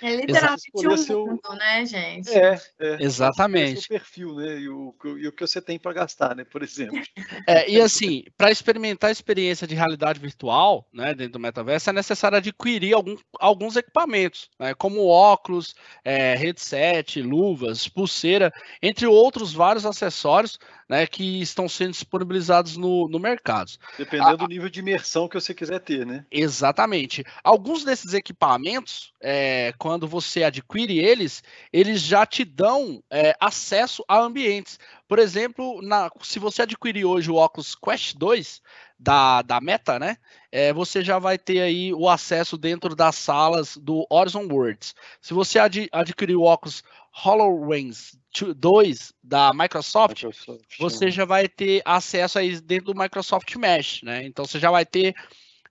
É 0.01 0.15
literalmente 0.15 0.87
um 0.87 0.97
seu... 0.97 1.25
mundo, 1.25 1.41
né, 1.57 1.85
gente? 1.85 2.29
É, 2.29 2.59
é. 2.79 2.97
exatamente. 2.99 3.85
O 3.85 3.89
perfil, 3.89 4.35
né? 4.35 4.59
E 4.59 4.67
o, 4.67 4.95
e 5.17 5.27
o 5.27 5.31
que 5.31 5.47
você 5.47 5.61
tem 5.61 5.79
para 5.79 5.93
gastar, 5.93 6.35
né? 6.35 6.43
Por 6.43 6.63
exemplo. 6.63 6.99
É, 7.47 7.69
e 7.69 7.81
assim, 7.81 8.23
para 8.37 8.51
experimentar 8.51 9.09
a 9.09 9.11
experiência 9.11 9.65
de 9.65 9.73
realidade 9.73 10.19
virtual, 10.19 10.87
né, 10.93 11.13
dentro 11.13 11.33
do 11.33 11.39
metaverso, 11.39 11.89
é 11.89 11.93
necessário 11.93 12.37
adquirir 12.37 12.93
algum, 12.93 13.15
alguns 13.39 13.75
equipamentos, 13.75 14.49
né, 14.59 14.73
como 14.75 15.07
óculos, 15.07 15.73
é, 16.03 16.35
headset, 16.35 17.21
luvas, 17.21 17.87
pulseira, 17.87 18.53
entre 18.81 19.07
outros 19.07 19.53
vários 19.53 19.85
acessórios 19.85 20.59
né, 20.91 21.07
que 21.07 21.41
estão 21.41 21.69
sendo 21.69 21.91
disponibilizados 21.91 22.75
no, 22.75 23.07
no 23.07 23.17
mercado. 23.17 23.71
Dependendo 23.97 24.31
a, 24.31 24.35
do 24.35 24.45
nível 24.45 24.69
de 24.69 24.81
imersão 24.81 25.25
que 25.25 25.35
você 25.35 25.53
quiser 25.53 25.79
ter, 25.79 26.05
né? 26.05 26.25
Exatamente. 26.29 27.23
Alguns 27.41 27.85
desses 27.85 28.13
equipamentos, 28.13 29.13
é, 29.21 29.73
quando 29.77 30.05
você 30.05 30.43
adquire 30.43 30.99
eles, 30.99 31.41
eles 31.71 32.01
já 32.01 32.25
te 32.25 32.43
dão 32.43 33.01
é, 33.09 33.33
acesso 33.39 34.03
a 34.05 34.19
ambientes. 34.19 34.77
Por 35.11 35.19
exemplo, 35.19 35.81
na, 35.81 36.09
se 36.21 36.39
você 36.39 36.61
adquirir 36.61 37.03
hoje 37.03 37.29
o 37.29 37.35
óculos 37.35 37.75
Quest 37.75 38.15
2 38.15 38.61
da, 38.97 39.41
da 39.41 39.59
Meta, 39.59 39.99
né? 39.99 40.15
É, 40.49 40.71
você 40.71 41.03
já 41.03 41.19
vai 41.19 41.37
ter 41.37 41.59
aí 41.59 41.93
o 41.93 42.07
acesso 42.07 42.57
dentro 42.57 42.95
das 42.95 43.17
salas 43.17 43.75
do 43.75 44.07
Horizon 44.09 44.47
Worlds. 44.49 44.95
Se 45.19 45.33
você 45.33 45.59
ad, 45.59 45.89
adquirir 45.91 46.37
o 46.37 46.43
óculos 46.43 46.81
HoloLens 47.25 48.17
2 48.55 49.11
da 49.21 49.53
Microsoft, 49.53 50.23
Microsoft, 50.23 50.77
você 50.79 51.11
já 51.11 51.25
vai 51.25 51.49
ter 51.49 51.81
acesso 51.83 52.39
aí 52.39 52.61
dentro 52.61 52.93
do 52.93 52.97
Microsoft 52.97 53.53
Mesh, 53.57 54.03
né? 54.03 54.23
Então 54.23 54.45
você 54.45 54.59
já 54.59 54.71
vai 54.71 54.85
ter, 54.85 55.13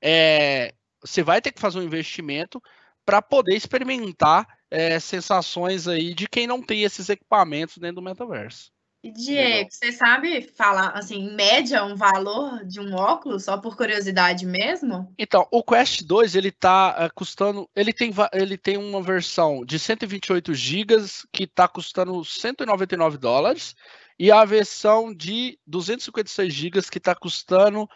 é, 0.03 0.75
você 1.01 1.23
vai 1.23 1.41
ter 1.41 1.51
que 1.51 1.63
fazer 1.63 1.79
um 1.79 1.85
investimento 1.85 2.63
para 3.07 3.23
poder 3.23 3.57
experimentar 3.57 4.47
é, 4.71 5.01
sensações 5.01 5.89
aí 5.89 6.13
de 6.13 6.29
quem 6.29 6.47
não 6.47 6.61
tem 6.61 6.83
esses 6.83 7.09
equipamentos 7.09 7.79
dentro 7.79 7.97
do 7.97 8.03
metaverso. 8.03 8.71
E 9.03 9.11
Diego, 9.11 9.71
você 9.71 9.93
sabe 9.93 10.43
falar, 10.43 10.91
assim, 10.91 11.17
em 11.17 11.35
média, 11.35 11.83
um 11.85 11.97
valor 11.97 12.63
de 12.67 12.79
um 12.81 12.95
óculos, 12.95 13.45
só 13.45 13.57
por 13.57 13.75
curiosidade 13.75 14.45
mesmo? 14.45 15.11
Então, 15.19 15.49
o 15.51 15.63
Quest 15.63 16.03
2, 16.03 16.35
ele 16.35 16.51
tá 16.51 17.07
uh, 17.07 17.15
custando, 17.15 17.67
ele 17.75 17.95
tem, 17.95 18.13
ele 18.35 18.59
tem 18.59 18.77
uma 18.77 19.01
versão 19.01 19.65
de 19.65 19.79
128 19.79 20.53
GB 20.53 20.97
que 21.33 21.45
está 21.45 21.67
custando 21.67 22.23
199 22.23 23.17
dólares, 23.17 23.75
e 24.19 24.31
a 24.31 24.45
versão 24.45 25.15
de 25.15 25.59
256 25.67 26.53
GB 26.53 26.83
que 26.91 26.99
está 26.99 27.15
custando 27.15 27.85
uh, 27.85 27.89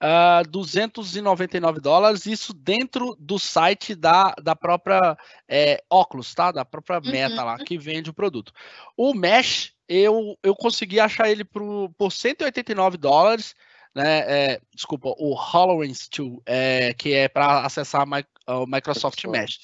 ah, 0.00 0.42
299 0.48 1.80
dólares, 1.80 2.24
isso 2.24 2.54
dentro 2.54 3.16
do 3.18 3.36
site 3.36 3.96
da, 3.96 4.32
da 4.40 4.54
própria 4.54 5.18
é, 5.48 5.82
Oculus, 5.90 6.32
tá? 6.34 6.52
Da 6.52 6.64
própria 6.64 7.00
Meta 7.00 7.40
uhum. 7.40 7.44
lá, 7.46 7.58
que 7.58 7.76
vende 7.76 8.10
o 8.10 8.14
produto. 8.14 8.52
O 8.96 9.12
Mesh 9.12 9.72
eu, 9.96 10.38
eu 10.42 10.54
consegui 10.54 11.00
achar 11.00 11.30
ele 11.30 11.44
por, 11.44 11.90
por 11.98 12.10
189 12.10 12.96
dólares, 12.96 13.54
né? 13.94 14.20
É, 14.20 14.60
desculpa, 14.74 15.08
o 15.18 15.34
HoloLens 15.34 16.08
2, 16.08 16.40
é, 16.46 16.94
que 16.94 17.12
é 17.12 17.28
para 17.28 17.64
acessar 17.64 18.06
o 18.46 18.66
Microsoft 18.66 19.24
Mesh. 19.24 19.60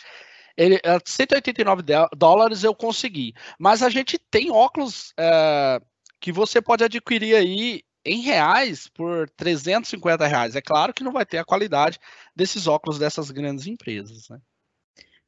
Ele, 0.57 0.81
189 1.05 1.83
dólares 2.17 2.65
eu 2.65 2.75
consegui. 2.75 3.33
Mas 3.59 3.83
a 3.83 3.89
gente 3.89 4.19
tem 4.19 4.51
óculos 4.51 5.13
é, 5.17 5.81
que 6.21 6.33
você 6.33 6.61
pode 6.61 6.85
adquirir 6.85 7.37
aí 7.37 7.83
em 8.05 8.21
reais 8.23 8.89
por 8.89 9.29
350 9.31 10.27
reais. 10.27 10.57
É 10.57 10.61
claro 10.61 10.93
que 10.93 11.05
não 11.05 11.13
vai 11.13 11.25
ter 11.25 11.39
a 11.39 11.45
qualidade 11.45 11.99
desses 12.35 12.67
óculos 12.67 12.99
dessas 12.99 13.31
grandes 13.31 13.67
empresas, 13.67 14.29
né? 14.29 14.41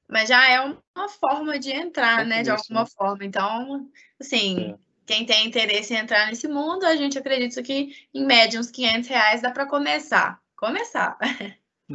Mas 0.08 0.28
já 0.28 0.50
é 0.50 0.60
uma 0.60 1.08
forma 1.08 1.56
de 1.58 1.70
entrar, 1.70 2.22
é 2.22 2.24
né? 2.24 2.42
De 2.42 2.50
alguma 2.50 2.82
né? 2.82 2.86
forma. 2.86 3.24
Então, 3.24 3.88
assim, 4.20 4.72
é 4.72 4.89
quem 5.10 5.26
tem 5.26 5.44
interesse 5.44 5.92
em 5.92 5.96
entrar 5.96 6.28
nesse 6.28 6.46
mundo, 6.46 6.84
a 6.84 6.94
gente 6.94 7.18
acredita 7.18 7.60
que 7.64 7.88
em 8.14 8.24
média 8.24 8.60
uns 8.60 8.70
500 8.70 9.08
reais 9.08 9.42
dá 9.42 9.50
para 9.50 9.66
começar. 9.66 10.38
Começar. 10.56 11.18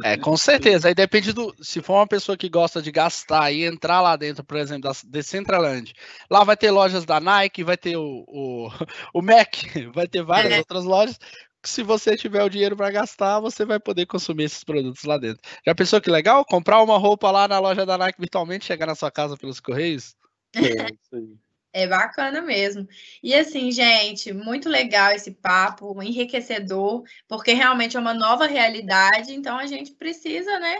É, 0.04 0.18
com 0.18 0.36
certeza. 0.36 0.88
Aí 0.88 0.94
depende 0.94 1.32
do. 1.32 1.54
Se 1.64 1.80
for 1.80 1.94
uma 1.94 2.06
pessoa 2.06 2.36
que 2.36 2.50
gosta 2.50 2.82
de 2.82 2.92
gastar 2.92 3.50
e 3.50 3.64
entrar 3.64 4.02
lá 4.02 4.14
dentro, 4.16 4.44
por 4.44 4.58
exemplo, 4.58 4.82
da 4.82 4.92
Decentraland, 5.06 5.94
lá 6.30 6.44
vai 6.44 6.58
ter 6.58 6.70
lojas 6.70 7.06
da 7.06 7.18
Nike, 7.18 7.64
vai 7.64 7.78
ter 7.78 7.96
o, 7.96 8.22
o, 8.28 8.68
o 9.14 9.22
Mac, 9.22 9.54
vai 9.94 10.06
ter 10.06 10.22
várias 10.22 10.52
é. 10.52 10.58
outras 10.58 10.84
lojas. 10.84 11.18
Se 11.64 11.82
você 11.82 12.18
tiver 12.18 12.44
o 12.44 12.50
dinheiro 12.50 12.76
para 12.76 12.90
gastar, 12.90 13.40
você 13.40 13.64
vai 13.64 13.80
poder 13.80 14.04
consumir 14.04 14.44
esses 14.44 14.62
produtos 14.62 15.04
lá 15.04 15.16
dentro. 15.16 15.40
Já 15.66 15.74
pensou 15.74 16.02
que 16.02 16.10
legal? 16.10 16.44
Comprar 16.44 16.82
uma 16.82 16.98
roupa 16.98 17.30
lá 17.30 17.48
na 17.48 17.58
loja 17.58 17.86
da 17.86 17.96
Nike 17.96 18.20
virtualmente, 18.20 18.66
chegar 18.66 18.84
na 18.84 18.94
sua 18.94 19.10
casa 19.10 19.38
pelos 19.38 19.58
correios? 19.58 20.14
É, 20.54 20.60
isso 20.60 21.14
aí. 21.14 21.45
É 21.78 21.86
bacana 21.86 22.40
mesmo. 22.40 22.88
E 23.22 23.34
assim, 23.34 23.70
gente, 23.70 24.32
muito 24.32 24.66
legal 24.66 25.12
esse 25.12 25.30
papo, 25.30 26.02
enriquecedor, 26.02 27.04
porque 27.28 27.52
realmente 27.52 27.98
é 27.98 28.00
uma 28.00 28.14
nova 28.14 28.46
realidade, 28.46 29.34
então 29.34 29.58
a 29.58 29.66
gente 29.66 29.92
precisa, 29.92 30.58
né, 30.58 30.74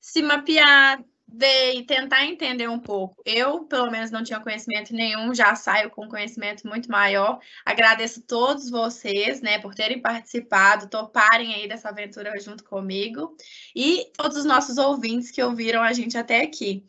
se 0.00 0.20
mapear, 0.20 1.04
ver 1.32 1.74
e 1.74 1.82
tentar 1.84 2.24
entender 2.24 2.68
um 2.68 2.78
pouco. 2.78 3.22
Eu, 3.24 3.64
pelo 3.64 3.90
menos, 3.90 4.10
não 4.10 4.22
tinha 4.22 4.40
conhecimento 4.40 4.92
nenhum, 4.92 5.34
já 5.34 5.54
saio 5.54 5.90
com 5.90 6.08
conhecimento 6.08 6.66
muito 6.66 6.90
maior. 6.90 7.38
Agradeço 7.64 8.22
todos 8.22 8.70
vocês, 8.70 9.40
né, 9.40 9.58
por 9.58 9.74
terem 9.74 10.00
participado, 10.00 10.88
toparem 10.88 11.54
aí 11.54 11.68
dessa 11.68 11.88
aventura 11.88 12.38
junto 12.40 12.64
comigo 12.64 13.36
e 13.74 14.10
todos 14.16 14.36
os 14.36 14.44
nossos 14.44 14.78
ouvintes 14.78 15.30
que 15.30 15.42
ouviram 15.42 15.82
a 15.82 15.92
gente 15.92 16.18
até 16.18 16.42
aqui. 16.42 16.84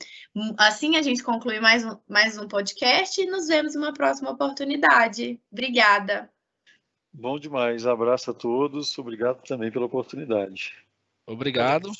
Assim 0.58 0.96
a 0.96 1.02
gente 1.02 1.24
conclui 1.24 1.60
mais 1.60 1.86
um, 1.86 1.98
mais 2.08 2.38
um 2.38 2.48
podcast 2.48 3.22
e 3.22 3.26
nos 3.26 3.48
vemos 3.48 3.76
em 3.76 3.78
uma 3.78 3.94
próxima 3.94 4.32
oportunidade. 4.32 5.40
Obrigada. 5.52 6.32
Bom 7.14 7.38
demais. 7.38 7.86
Abraço 7.86 8.32
a 8.32 8.34
todos. 8.34 8.98
Obrigado 8.98 9.44
também 9.44 9.70
pela 9.70 9.86
oportunidade. 9.86 10.74
Obrigado. 11.28 11.92